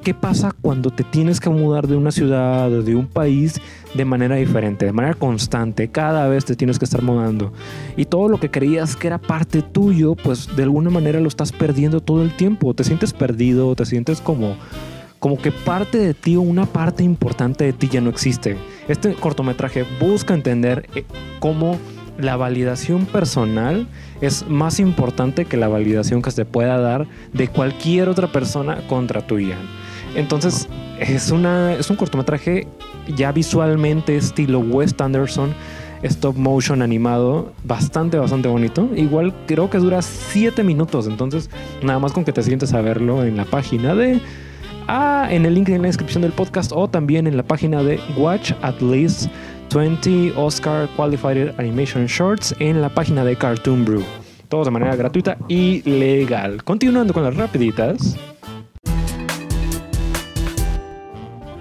¿qué 0.02 0.12
pasa 0.12 0.50
cuando 0.60 0.90
te 0.90 1.04
tienes 1.04 1.38
que 1.38 1.50
mudar 1.50 1.86
de 1.86 1.94
una 1.94 2.10
ciudad 2.10 2.72
o 2.72 2.82
de 2.82 2.96
un 2.96 3.06
país 3.06 3.60
de 3.94 4.04
manera 4.04 4.34
diferente, 4.34 4.86
de 4.86 4.92
manera 4.92 5.14
constante? 5.14 5.88
Cada 5.88 6.26
vez 6.26 6.44
te 6.44 6.56
tienes 6.56 6.80
que 6.80 6.84
estar 6.84 7.02
mudando. 7.02 7.52
Y 7.96 8.06
todo 8.06 8.28
lo 8.28 8.40
que 8.40 8.50
creías 8.50 8.96
que 8.96 9.06
era 9.06 9.18
parte 9.18 9.62
tuyo, 9.62 10.16
pues 10.16 10.48
de 10.56 10.64
alguna 10.64 10.90
manera 10.90 11.20
lo 11.20 11.28
estás 11.28 11.52
perdiendo 11.52 12.00
todo 12.00 12.22
el 12.22 12.36
tiempo. 12.36 12.74
Te 12.74 12.82
sientes 12.82 13.12
perdido, 13.12 13.76
te 13.76 13.86
sientes 13.86 14.20
como 14.20 14.56
como 15.20 15.36
que 15.36 15.52
parte 15.52 15.98
de 15.98 16.14
ti 16.14 16.34
o 16.34 16.40
una 16.40 16.66
parte 16.66 17.04
importante 17.04 17.64
de 17.64 17.72
ti 17.72 17.88
ya 17.88 18.00
no 18.00 18.10
existe. 18.10 18.56
Este 18.88 19.14
cortometraje 19.14 19.84
busca 20.00 20.34
entender 20.34 20.88
eh, 20.94 21.04
cómo 21.38 21.78
la 22.18 22.36
validación 22.36 23.06
personal 23.06 23.86
es 24.20 24.46
más 24.48 24.80
importante 24.80 25.44
que 25.44 25.56
la 25.56 25.68
validación 25.68 26.22
que 26.22 26.30
se 26.30 26.44
pueda 26.44 26.78
dar 26.78 27.06
de 27.32 27.48
cualquier 27.48 28.08
otra 28.08 28.32
persona 28.32 28.86
contra 28.88 29.26
tuya. 29.26 29.56
Entonces, 30.14 30.68
es, 30.98 31.30
una, 31.30 31.74
es 31.74 31.88
un 31.88 31.96
cortometraje 31.96 32.66
ya 33.14 33.32
visualmente 33.32 34.16
estilo 34.16 34.60
Wes 34.60 34.94
Anderson, 34.98 35.54
stop 36.02 36.36
motion 36.36 36.82
animado, 36.82 37.52
bastante, 37.64 38.18
bastante 38.18 38.48
bonito. 38.48 38.88
Igual 38.96 39.34
creo 39.46 39.70
que 39.70 39.78
dura 39.78 40.02
7 40.02 40.62
minutos, 40.62 41.06
entonces 41.06 41.50
nada 41.82 41.98
más 41.98 42.12
con 42.12 42.24
que 42.24 42.32
te 42.32 42.42
sientes 42.42 42.72
a 42.72 42.80
verlo 42.80 43.24
en 43.24 43.36
la 43.36 43.44
página 43.44 43.94
de 43.94 44.20
Ah, 44.92 45.28
en 45.30 45.46
el 45.46 45.54
link 45.54 45.68
en 45.68 45.82
la 45.82 45.86
descripción 45.86 46.22
del 46.22 46.32
podcast 46.32 46.72
o 46.74 46.88
también 46.88 47.28
en 47.28 47.36
la 47.36 47.44
página 47.44 47.80
de 47.80 48.00
Watch 48.16 48.50
at 48.60 48.80
least 48.80 49.30
20 49.72 50.32
Oscar 50.36 50.88
Qualified 50.96 51.50
Animation 51.60 52.06
Shorts 52.06 52.56
en 52.58 52.80
la 52.80 52.88
página 52.92 53.24
de 53.24 53.36
Cartoon 53.36 53.84
Brew. 53.84 54.02
Todo 54.48 54.64
de 54.64 54.72
manera 54.72 54.96
gratuita 54.96 55.38
y 55.46 55.88
legal. 55.88 56.64
Continuando 56.64 57.14
con 57.14 57.22
las 57.22 57.36
rapiditas. 57.36 58.16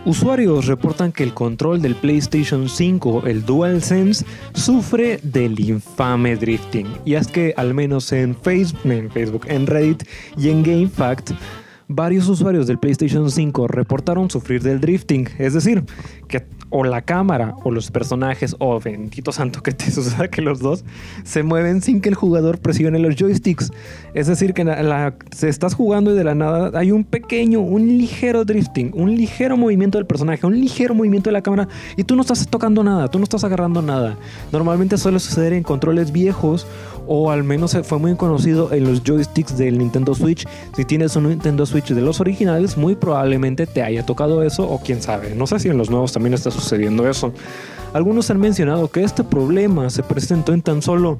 Usuarios 0.05 0.65
reportan 0.65 1.11
que 1.11 1.21
el 1.21 1.35
control 1.35 1.83
del 1.83 1.93
PlayStation 1.93 2.67
5, 2.67 3.27
el 3.27 3.45
DualSense, 3.45 4.25
sufre 4.53 5.19
del 5.21 5.59
infame 5.59 6.35
drifting. 6.35 6.87
Y 7.05 7.13
es 7.13 7.27
que 7.27 7.53
al 7.57 7.75
menos 7.75 8.11
en 8.11 8.35
Facebook, 8.35 8.79
en, 9.49 9.67
Reddit 9.67 10.03
y 10.35 10.49
en 10.49 10.63
GameFAQs, 10.63 11.35
varios 11.89 12.29
usuarios 12.29 12.67
del 12.67 12.77
PlayStation 12.77 13.29
5 13.29 13.67
reportaron 13.67 14.29
sufrir 14.29 14.61
del 14.61 14.79
drifting, 14.79 15.27
es 15.39 15.55
decir, 15.55 15.83
que 16.27 16.45
o 16.69 16.83
la 16.83 17.01
cámara 17.01 17.55
o 17.63 17.71
los 17.71 17.89
personajes 17.89 18.55
o 18.59 18.79
bendito 18.79 19.31
santo 19.31 19.63
que 19.63 19.71
te 19.71 19.89
suceda 19.91 20.27
que 20.27 20.43
los 20.43 20.59
dos 20.59 20.85
se 21.23 21.41
mueven 21.41 21.81
sin 21.81 21.99
que 21.99 22.09
el 22.09 22.15
jugador 22.15 22.59
presione 22.59 22.99
los 22.99 23.15
joysticks. 23.15 23.71
Es 24.13 24.27
decir, 24.27 24.53
que 24.53 24.63
se 25.31 25.49
estás 25.49 25.73
jugando 25.73 26.13
y 26.13 26.15
de 26.15 26.23
la 26.23 26.35
nada 26.35 26.77
hay 26.77 26.91
un 26.91 27.03
pequeño, 27.03 27.59
un 27.59 27.87
ligero 27.97 28.45
drifting, 28.45 28.91
un 28.93 29.15
ligero 29.15 29.57
movimiento 29.57 29.97
del 29.97 30.05
personaje, 30.05 30.45
un 30.45 30.59
ligero 30.59 30.93
movimiento 30.93 31.29
de 31.29 31.33
la 31.33 31.41
cámara 31.41 31.67
y 31.97 32.03
tú 32.03 32.15
no 32.15 32.21
estás 32.21 32.47
tocando 32.47 32.83
nada, 32.83 33.07
tú 33.07 33.17
no 33.17 33.23
estás 33.23 33.43
agarrando 33.43 33.81
nada. 33.81 34.15
Normalmente 34.51 34.97
suele 34.99 35.19
suceder 35.19 35.53
en 35.53 35.63
controles 35.63 36.11
viejos 36.11 36.67
o 37.11 37.31
al 37.31 37.43
menos 37.43 37.75
fue 37.83 37.97
muy 37.97 38.15
conocido 38.15 38.71
en 38.71 38.83
los 38.83 39.01
joysticks 39.03 39.57
del 39.57 39.79
Nintendo 39.79 40.13
Switch. 40.13 40.47
Si 40.75 40.85
tienes 40.85 41.15
un 41.15 41.27
Nintendo 41.27 41.65
Switch 41.65 41.89
de 41.89 42.01
los 42.01 42.19
originales, 42.19 42.77
muy 42.77 42.95
probablemente 42.95 43.65
te 43.65 43.81
haya 43.81 44.05
tocado 44.05 44.43
eso 44.43 44.69
o 44.69 44.79
quién 44.79 45.01
sabe. 45.01 45.33
No 45.33 45.47
sé 45.47 45.57
si 45.59 45.69
en 45.69 45.77
los 45.79 45.89
nuevos 45.89 46.13
también 46.13 46.35
está 46.35 46.51
sucediendo 46.51 47.09
eso. 47.09 47.33
Algunos 47.93 48.29
han 48.29 48.39
mencionado 48.39 48.89
que 48.89 49.03
este 49.03 49.23
problema 49.23 49.89
se 49.89 50.03
presentó 50.03 50.53
en 50.53 50.61
tan 50.61 50.83
solo 50.83 51.17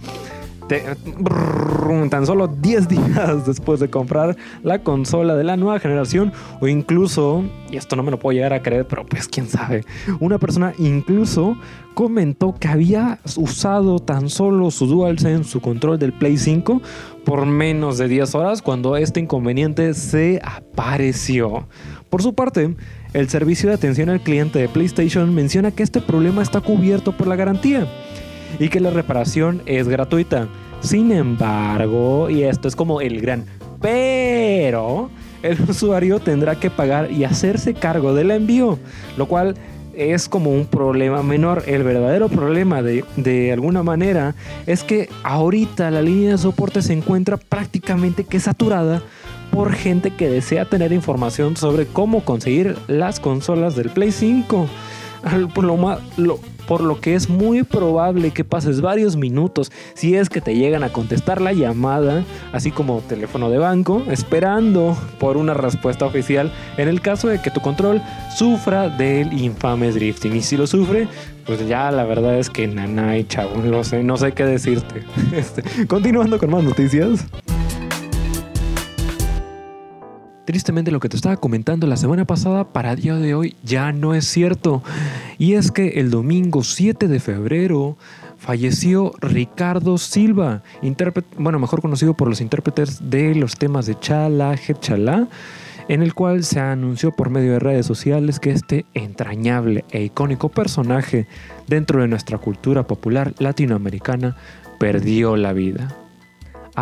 tan 2.10 2.26
solo 2.26 2.48
10 2.48 2.88
días 2.88 3.46
después 3.46 3.80
de 3.80 3.90
comprar 3.90 4.38
la 4.64 4.80
consola 4.80 5.36
de 5.36 5.44
la 5.44 5.58
nueva 5.58 5.80
generación 5.80 6.32
o 6.62 6.68
incluso, 6.68 7.44
y 7.72 7.78
esto 7.78 7.96
no 7.96 8.04
me 8.04 8.12
lo 8.12 8.20
puedo 8.20 8.36
llegar 8.36 8.54
a 8.54 8.62
creer, 8.62 8.88
pero 8.88 9.06
pues 9.06 9.28
quién 9.28 9.48
sabe, 9.48 9.84
una 10.20 10.38
persona 10.38 10.74
incluso 10.78 11.58
comentó 11.94 12.56
que 12.56 12.68
había 12.68 13.20
usado 13.36 14.00
tan 14.00 14.30
solo 14.30 14.72
su 14.72 14.88
DualSense, 14.88 15.50
su 15.50 15.60
control 15.60 16.00
del 16.00 16.14
Play 16.14 16.38
5 16.38 16.82
por 17.26 17.46
menos 17.46 17.98
de 17.98 18.08
10 18.08 18.36
horas 18.36 18.62
cuando 18.62 18.96
este 18.96 19.20
inconveniente 19.20 19.94
se 19.94 20.42
apareció. 20.44 21.68
Por 22.10 22.24
su 22.24 22.34
parte, 22.34 22.76
el 23.14 23.30
servicio 23.30 23.70
de 23.70 23.76
atención 23.76 24.10
al 24.10 24.22
cliente 24.22 24.60
de 24.60 24.70
PlayStation 24.70 25.34
menciona 25.34 25.72
que 25.72 25.84
este 25.84 26.02
problema 26.02 26.42
está 26.42 26.62
cubierto 26.62 27.12
por 27.12 27.28
la 27.28 27.36
garantía 27.36 27.88
y 28.58 28.70
que 28.70 28.80
la 28.80 28.90
reparación 28.92 29.62
es 29.66 29.88
gratuita. 29.88 30.48
Sin 30.82 31.12
embargo, 31.12 32.30
y 32.30 32.44
esto 32.44 32.68
es 32.68 32.76
como 32.76 33.02
el 33.02 33.20
gran 33.22 33.46
pero, 33.82 35.10
el 35.42 35.58
usuario 35.70 36.20
tendrá 36.20 36.56
que 36.60 36.70
pagar 36.70 37.12
y 37.12 37.24
hacerse 37.24 37.74
cargo 37.74 38.14
del 38.14 38.32
envío, 38.32 38.78
lo 39.18 39.28
cual 39.28 39.56
es 39.94 40.30
como 40.30 40.52
un 40.52 40.66
problema 40.66 41.24
menor. 41.24 41.64
El 41.68 41.84
verdadero 41.84 42.30
problema 42.30 42.82
de, 42.82 43.04
de 43.18 43.52
alguna 43.52 43.84
manera 43.84 44.36
es 44.66 44.84
que 44.84 45.10
ahorita 45.24 45.92
la 45.92 46.02
línea 46.02 46.32
de 46.32 46.38
soporte 46.38 46.82
se 46.82 46.94
encuentra 46.94 47.38
prácticamente 47.38 48.24
que 48.24 48.40
saturada 48.40 49.02
por 49.52 49.74
gente 49.74 50.12
que 50.12 50.30
desea 50.30 50.66
tener 50.66 50.92
información 50.94 51.58
sobre 51.58 51.86
cómo 51.88 52.24
conseguir 52.24 52.78
las 52.88 53.20
consolas 53.20 53.76
del 53.76 53.90
Play 53.90 54.12
5. 54.12 54.68
Al- 55.24 55.50
Por 55.50 55.64
lo, 55.66 55.76
lo- 56.18 56.40
por 56.70 56.82
lo 56.82 57.02
que 57.02 57.16
es 57.16 57.30
muy 57.30 57.64
probable 57.64 58.30
que 58.30 58.44
pases 58.44 58.80
varios 58.80 59.16
minutos 59.16 59.72
si 59.96 60.16
es 60.16 60.30
que 60.30 60.40
te 60.40 60.56
llegan 60.56 60.84
a 60.84 60.94
contestar 60.94 61.42
la 61.42 61.52
llamada, 61.52 62.24
así 62.54 62.70
como 62.70 63.02
teléfono 63.02 63.50
de 63.50 63.58
banco, 63.58 64.04
esperando 64.08 64.96
por 65.20 65.36
una 65.36 65.56
respuesta 65.56 66.06
oficial 66.06 66.54
en 66.78 66.88
el 66.88 67.02
caso 67.02 67.28
de 67.28 67.42
que 67.42 67.50
tu 67.50 67.60
control 67.60 68.04
sufra 68.38 68.88
del 68.88 69.34
infame 69.34 69.92
drifting. 69.92 70.36
Y 70.36 70.44
si 70.44 70.58
lo 70.58 70.68
sufre, 70.68 71.08
pues 71.48 71.68
ya 71.68 71.90
la 71.90 72.04
verdad 72.04 72.38
es 72.38 72.52
que 72.52 72.68
nanay, 72.68 73.24
chavo, 73.24 73.64
lo 73.64 73.84
sé, 73.84 74.04
no 74.04 74.18
sé 74.18 74.34
qué 74.34 74.46
decirte. 74.46 75.02
Este, 75.34 75.88
continuando 75.88 76.38
con 76.38 76.52
más 76.52 76.64
noticias. 76.64 77.26
Tristemente 80.50 80.90
lo 80.90 81.00
que 81.00 81.10
te 81.10 81.16
estaba 81.16 81.38
comentando 81.38 81.86
la 81.86 81.96
semana 81.96 82.26
pasada 82.26 82.64
para 82.64 82.96
día 82.96 83.14
de 83.14 83.36
hoy 83.36 83.56
ya 83.64 83.92
no 83.92 84.16
es 84.16 84.26
cierto. 84.26 84.82
Y 85.38 85.54
es 85.54 85.72
que 85.72 86.00
el 86.00 86.10
domingo 86.10 86.64
7 86.64 87.08
de 87.08 87.20
febrero 87.20 87.98
falleció 88.40 89.12
Ricardo 89.22 90.00
Silva, 90.00 90.64
bueno, 91.38 91.60
mejor 91.60 91.84
conocido 91.84 92.16
por 92.16 92.30
los 92.30 92.42
intérpretes 92.42 93.12
de 93.12 93.36
los 93.36 93.58
temas 93.58 93.86
de 93.86 94.00
Chala, 94.00 94.56
Chala, 94.80 95.28
en 95.88 96.02
el 96.02 96.16
cual 96.16 96.44
se 96.44 96.60
anunció 96.60 97.12
por 97.12 97.30
medio 97.30 97.52
de 97.52 97.60
redes 97.60 97.86
sociales 97.86 98.40
que 98.40 98.50
este 98.50 98.88
entrañable 98.96 99.86
e 99.92 100.02
icónico 100.02 100.50
personaje 100.50 101.28
dentro 101.68 102.02
de 102.02 102.08
nuestra 102.08 102.40
cultura 102.40 102.88
popular 102.88 103.36
latinoamericana 103.38 104.36
perdió 104.80 105.38
la 105.38 105.54
vida. 105.54 105.99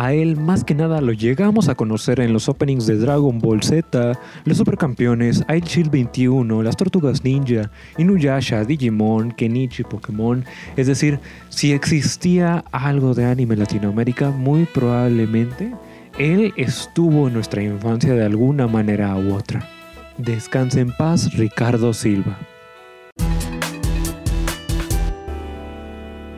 A 0.00 0.12
él 0.12 0.36
más 0.36 0.62
que 0.62 0.76
nada 0.76 1.00
lo 1.00 1.12
llegamos 1.12 1.68
a 1.68 1.74
conocer 1.74 2.20
en 2.20 2.32
los 2.32 2.48
openings 2.48 2.86
de 2.86 2.98
Dragon 2.98 3.40
Ball 3.40 3.64
Z, 3.64 4.12
los 4.44 4.56
Supercampeones, 4.56 5.44
Ice 5.52 5.66
Shield 5.66 5.90
21, 5.90 6.62
las 6.62 6.76
Tortugas 6.76 7.24
Ninja, 7.24 7.72
Inuyasha, 7.96 8.62
Digimon, 8.64 9.32
Kenichi, 9.32 9.82
Pokémon. 9.82 10.44
Es 10.76 10.86
decir, 10.86 11.18
si 11.48 11.72
existía 11.72 12.64
algo 12.70 13.12
de 13.12 13.24
anime 13.24 13.54
en 13.54 13.58
Latinoamérica, 13.58 14.30
muy 14.30 14.66
probablemente 14.66 15.72
él 16.16 16.52
estuvo 16.56 17.26
en 17.26 17.34
nuestra 17.34 17.64
infancia 17.64 18.14
de 18.14 18.24
alguna 18.24 18.68
manera 18.68 19.16
u 19.16 19.34
otra. 19.34 19.68
Descanse 20.16 20.78
en 20.78 20.92
paz, 20.96 21.32
Ricardo 21.34 21.92
Silva. 21.92 22.38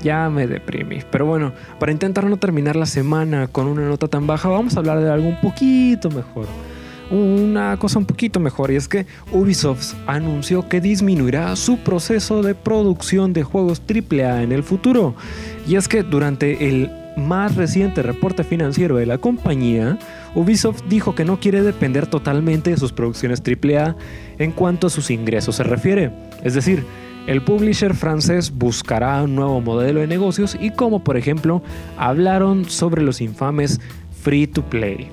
Ya 0.02 0.30
me 0.30 0.46
deprimí. 0.46 1.00
Pero 1.10 1.26
bueno, 1.26 1.52
para 1.78 1.92
intentar 1.92 2.24
no 2.24 2.36
terminar 2.36 2.76
la 2.76 2.86
semana 2.86 3.48
con 3.48 3.66
una 3.66 3.86
nota 3.86 4.08
tan 4.08 4.26
baja, 4.26 4.48
vamos 4.48 4.76
a 4.76 4.80
hablar 4.80 5.00
de 5.00 5.10
algo 5.10 5.28
un 5.28 5.40
poquito 5.40 6.10
mejor. 6.10 6.46
Una 7.10 7.76
cosa 7.76 7.98
un 7.98 8.06
poquito 8.06 8.38
mejor 8.38 8.70
y 8.70 8.76
es 8.76 8.86
que 8.86 9.04
Ubisoft 9.32 9.94
anunció 10.06 10.68
que 10.68 10.80
disminuirá 10.80 11.56
su 11.56 11.78
proceso 11.78 12.40
de 12.42 12.54
producción 12.54 13.32
de 13.32 13.42
juegos 13.42 13.82
AAA 13.88 14.42
en 14.44 14.52
el 14.52 14.62
futuro. 14.62 15.16
Y 15.66 15.74
es 15.74 15.88
que 15.88 16.04
durante 16.04 16.68
el 16.68 16.90
más 17.16 17.56
reciente 17.56 18.02
reporte 18.02 18.44
financiero 18.44 18.96
de 18.96 19.06
la 19.06 19.18
compañía, 19.18 19.98
Ubisoft 20.36 20.82
dijo 20.88 21.16
que 21.16 21.24
no 21.24 21.40
quiere 21.40 21.62
depender 21.62 22.06
totalmente 22.06 22.70
de 22.70 22.76
sus 22.76 22.92
producciones 22.92 23.42
AAA 23.44 23.96
en 24.38 24.52
cuanto 24.52 24.86
a 24.86 24.90
sus 24.90 25.10
ingresos 25.10 25.56
se 25.56 25.64
refiere. 25.64 26.12
Es 26.44 26.54
decir, 26.54 26.84
el 27.26 27.42
publisher 27.42 27.94
francés 27.94 28.50
buscará 28.50 29.22
un 29.22 29.35
nuevo 29.35 29.61
modelo 29.61 30.00
de 30.00 30.06
negocios 30.06 30.56
y 30.61 30.70
como 30.70 31.04
por 31.04 31.16
ejemplo 31.16 31.62
hablaron 31.96 32.64
sobre 32.64 33.02
los 33.02 33.20
infames 33.20 33.80
free 34.22 34.46
to 34.46 34.62
play. 34.62 35.09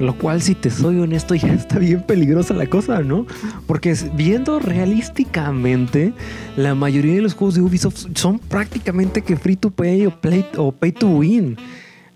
Lo 0.00 0.16
cual, 0.16 0.40
si 0.40 0.54
te 0.54 0.70
soy 0.70 0.98
honesto, 0.98 1.34
ya 1.36 1.52
está 1.52 1.78
bien 1.78 2.02
peligrosa 2.02 2.54
la 2.54 2.66
cosa, 2.66 3.02
¿no? 3.02 3.26
Porque 3.66 3.94
viendo 4.14 4.58
realísticamente, 4.58 6.14
la 6.56 6.74
mayoría 6.74 7.14
de 7.16 7.22
los 7.22 7.34
juegos 7.34 7.54
de 7.54 7.60
Ubisoft 7.60 8.06
son 8.14 8.38
prácticamente 8.38 9.20
que 9.22 9.36
free 9.36 9.56
to 9.56 9.70
play 9.70 10.06
o, 10.06 10.10
play, 10.10 10.46
o 10.56 10.72
pay 10.72 10.92
to 10.92 11.06
win. 11.06 11.56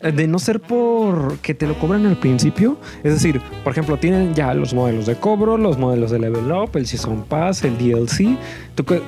De 0.04 0.26
no 0.28 0.38
ser 0.38 0.60
por 0.60 1.38
que 1.38 1.54
te 1.54 1.66
lo 1.66 1.78
cobran 1.78 2.04
al 2.04 2.18
principio. 2.18 2.76
Es 3.02 3.14
decir, 3.14 3.40
por 3.62 3.72
ejemplo, 3.72 3.96
tienen 3.96 4.34
ya 4.34 4.52
los 4.52 4.74
modelos 4.74 5.06
de 5.06 5.16
cobro, 5.16 5.56
los 5.56 5.78
modelos 5.78 6.10
de 6.10 6.18
level 6.18 6.52
up, 6.52 6.70
el 6.74 6.86
Season 6.86 7.24
Pass, 7.24 7.64
el 7.64 7.78
DLC. 7.78 8.36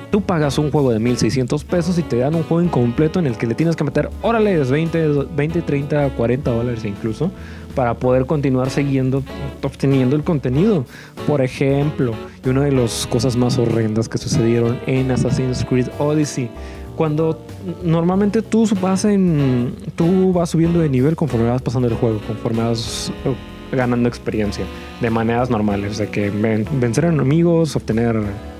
Tú 0.09 0.21
pagas 0.21 0.57
un 0.57 0.71
juego 0.71 0.91
de 0.91 0.99
1600 0.99 1.63
pesos 1.65 1.99
y 1.99 2.01
te 2.01 2.17
dan 2.17 2.33
un 2.33 2.43
juego 2.43 2.63
incompleto 2.63 3.19
en 3.19 3.27
el 3.27 3.37
que 3.37 3.45
le 3.45 3.53
tienes 3.53 3.75
que 3.75 3.83
meter, 3.83 4.09
órale, 4.23 4.57
20, 4.57 5.07
20 5.35 5.61
30, 5.61 6.09
40 6.15 6.51
dólares 6.51 6.83
incluso, 6.83 7.31
para 7.75 7.93
poder 7.93 8.25
continuar 8.25 8.71
siguiendo, 8.71 9.23
obteniendo 9.61 10.15
el 10.15 10.23
contenido. 10.23 10.85
Por 11.27 11.41
ejemplo, 11.41 12.13
y 12.43 12.49
una 12.49 12.63
de 12.63 12.71
las 12.71 13.05
cosas 13.05 13.35
más 13.35 13.57
horrendas 13.59 14.09
que 14.09 14.17
sucedieron 14.17 14.79
en 14.87 15.11
Assassin's 15.11 15.63
Creed 15.63 15.89
Odyssey 15.99 16.49
cuando 16.97 17.39
normalmente 17.83 18.41
tú 18.41 18.67
vas 18.81 19.05
en 19.05 19.73
tú 19.95 20.33
vas 20.33 20.49
subiendo 20.49 20.79
de 20.79 20.89
nivel 20.89 21.15
conforme 21.15 21.49
vas 21.49 21.61
pasando 21.61 21.87
el 21.87 21.93
juego, 21.93 22.19
conforme 22.27 22.63
vas 22.63 23.11
eh, 23.23 23.33
ganando 23.75 24.09
experiencia 24.09 24.65
de 24.99 25.09
maneras 25.09 25.49
normales, 25.49 25.97
de 25.97 26.07
que 26.07 26.29
ven- 26.29 26.65
vencer 26.81 27.05
enemigos, 27.05 27.75
obtener 27.77 28.19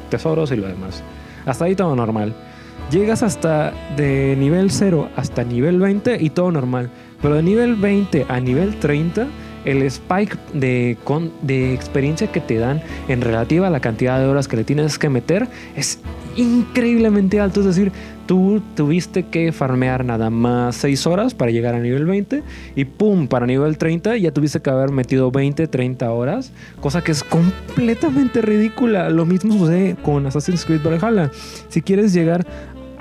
tesoros 0.10 0.52
y 0.52 0.56
lo 0.56 0.68
demás. 0.68 1.04
Hasta 1.46 1.66
ahí 1.66 1.76
todo 1.76 1.96
normal. 1.96 2.34
Llegas 2.92 3.24
hasta 3.24 3.74
de 3.98 4.36
nivel 4.38 4.72
0 4.72 5.10
hasta 5.18 5.44
nivel 5.44 5.80
20 5.80 6.18
y 6.24 6.30
todo 6.30 6.52
normal. 6.52 6.90
Pero 7.22 7.36
de 7.36 7.44
nivel 7.44 7.76
20 7.76 8.26
a 8.30 8.40
nivel 8.40 8.76
30, 8.78 9.28
el 9.66 9.82
spike 9.84 10.38
de, 10.54 10.98
con- 11.04 11.32
de 11.42 11.74
experiencia 11.74 12.32
que 12.32 12.40
te 12.40 12.58
dan 12.58 12.82
en 13.10 13.22
relativa 13.22 13.68
a 13.68 13.70
la 13.70 13.80
cantidad 13.80 14.20
de 14.20 14.26
horas 14.28 14.48
que 14.48 14.56
le 14.58 14.64
tienes 14.64 14.98
que 15.00 15.10
meter 15.10 15.48
es 15.76 16.00
increíblemente 16.38 17.40
alto. 17.40 17.60
Es 17.62 17.66
decir, 17.66 17.92
tú 18.28 18.62
tuviste 18.76 19.24
que 19.24 19.52
farmear 19.52 20.06
nada 20.06 20.30
más 20.30 20.76
6 20.76 21.08
horas 21.08 21.34
para 21.34 21.50
llegar 21.50 21.74
a 21.74 21.80
nivel 21.80 22.06
20 22.06 22.44
y 22.76 22.86
pum, 22.86 23.28
para 23.28 23.48
nivel 23.48 23.78
30 23.78 24.18
ya 24.18 24.32
tuviste 24.32 24.62
que 24.62 24.70
haber 24.70 24.92
metido 24.92 25.32
20, 25.32 25.68
30 25.68 26.12
horas, 26.12 26.52
cosa 26.82 27.04
que 27.04 27.12
es 27.12 27.24
completamente 27.24 28.42
ridícula. 28.42 29.10
Lo 29.10 29.26
mismo 29.26 29.58
sucede 29.58 29.96
con 29.96 30.28
Assassin's 30.28 30.66
Creed 30.66 30.82
Valhalla. 30.84 31.32
Si 31.70 31.82
quieres 31.82 32.14
llegar 32.14 32.46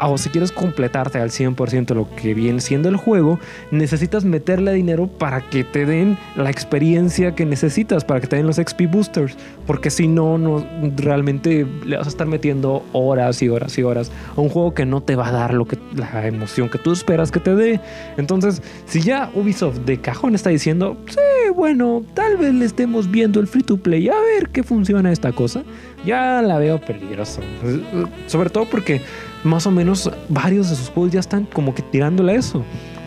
o 0.00 0.18
si 0.18 0.30
quieres 0.30 0.52
completarte 0.52 1.18
al 1.18 1.30
100% 1.30 1.94
lo 1.94 2.08
que 2.16 2.34
viene 2.34 2.60
siendo 2.60 2.88
el 2.88 2.96
juego, 2.96 3.38
necesitas 3.70 4.24
meterle 4.24 4.72
dinero 4.72 5.06
para 5.06 5.40
que 5.40 5.64
te 5.64 5.86
den 5.86 6.18
la 6.36 6.50
experiencia 6.50 7.34
que 7.34 7.46
necesitas, 7.46 8.04
para 8.04 8.20
que 8.20 8.26
te 8.26 8.36
den 8.36 8.46
los 8.46 8.56
XP 8.56 8.82
boosters, 8.90 9.36
porque 9.66 9.90
si 9.90 10.08
no, 10.08 10.38
no 10.38 10.64
realmente 10.96 11.66
le 11.84 11.96
vas 11.96 12.06
a 12.06 12.10
estar 12.10 12.26
metiendo 12.26 12.84
horas 12.92 13.42
y 13.42 13.48
horas 13.48 13.76
y 13.78 13.82
horas 13.82 14.10
a 14.36 14.40
un 14.40 14.48
juego 14.48 14.74
que 14.74 14.86
no 14.86 15.02
te 15.02 15.16
va 15.16 15.28
a 15.28 15.32
dar 15.32 15.54
lo 15.54 15.64
que 15.66 15.78
la 15.94 16.26
emoción 16.26 16.68
que 16.68 16.78
tú 16.78 16.92
esperas 16.92 17.30
que 17.30 17.40
te 17.40 17.54
dé. 17.54 17.80
Entonces, 18.16 18.62
si 18.86 19.00
ya 19.00 19.30
Ubisoft 19.34 19.78
de 19.78 20.00
cajón 20.00 20.34
está 20.34 20.50
diciendo, 20.50 20.96
sí, 21.08 21.18
bueno, 21.50 22.02
tal 22.14 22.36
vez 22.36 22.54
le 22.54 22.64
estemos 22.64 23.10
viendo 23.10 23.40
el 23.40 23.46
free 23.46 23.62
to 23.62 23.76
play, 23.76 24.08
a 24.08 24.14
ver 24.14 24.48
qué 24.50 24.62
funciona 24.62 25.12
esta 25.12 25.32
cosa, 25.32 25.62
ya 26.04 26.42
la 26.42 26.58
veo 26.58 26.80
peligrosa. 26.80 27.40
Sobre 28.26 28.50
todo 28.50 28.64
porque 28.66 29.00
más 29.44 29.66
o 29.66 29.70
menos 29.70 30.10
varios 30.28 30.70
de 30.70 30.76
sus 30.76 30.88
juegos 30.88 31.12
ya 31.12 31.20
están 31.20 31.44
como 31.46 31.74
que 31.74 31.82
tirándole 31.82 32.32
a 32.32 32.36
eso. 32.36 32.62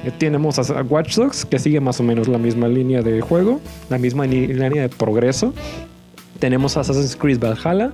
Eh, 0.06 0.12
Tenemos 0.17 0.58
a 0.58 0.82
Watch 0.84 1.15
Dogs, 1.15 1.45
que 1.45 1.60
sigue 1.60 1.80
más 1.80 1.99
o 1.99 2.04
menos 2.04 2.28
la 2.28 2.38
misma 2.38 2.67
línea 2.67 3.02
de 3.02 3.21
juego, 3.21 3.60
la 3.89 3.97
misma 3.97 4.25
línea 4.25 4.69
de 4.69 4.89
progreso. 4.89 5.54
Tenemos 6.39 6.78
Assassin's 6.78 7.15
Creed 7.15 7.39
Valhalla, 7.39 7.91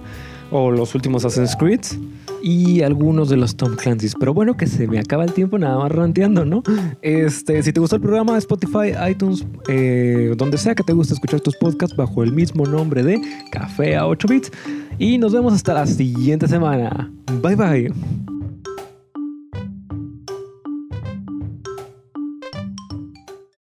o 0.51 0.69
los 0.69 0.93
últimos 0.93 1.25
Assassin's 1.25 1.55
Creed, 1.55 1.81
y 2.45 2.83
algunos 2.83 3.27
de 3.27 3.37
los 3.37 3.55
Tom 3.55 3.75
Clancy's. 3.75 4.13
Pero 4.19 4.31
bueno, 4.31 4.55
que 4.55 4.67
se 4.67 4.87
me 4.87 4.99
acaba 4.99 5.23
el 5.23 5.33
tiempo 5.33 5.57
nada 5.57 5.79
más 5.79 5.91
ranteando, 5.91 6.45
¿no? 6.45 6.61
Este, 7.01 7.63
si 7.63 7.73
te 7.73 7.79
gustó 7.79 7.95
el 7.95 8.03
programa, 8.03 8.37
Spotify, 8.37 8.93
iTunes, 9.09 9.43
eh, 9.67 10.35
donde 10.37 10.59
sea 10.59 10.75
que 10.75 10.83
te 10.83 10.93
guste 10.93 11.15
escuchar 11.15 11.41
tus 11.41 11.55
podcasts 11.57 11.97
bajo 11.97 12.23
el 12.23 12.31
mismo 12.31 12.65
nombre 12.67 13.01
de 13.01 13.19
Café 13.51 13.95
a 13.95 14.05
8 14.05 14.27
bits. 14.27 14.51
Y 14.99 15.17
nos 15.17 15.33
vemos 15.33 15.53
hasta 15.53 15.73
la 15.73 15.87
siguiente 15.87 16.47
semana. 16.47 17.11
Bye 17.41 17.55
bye. 17.55 18.34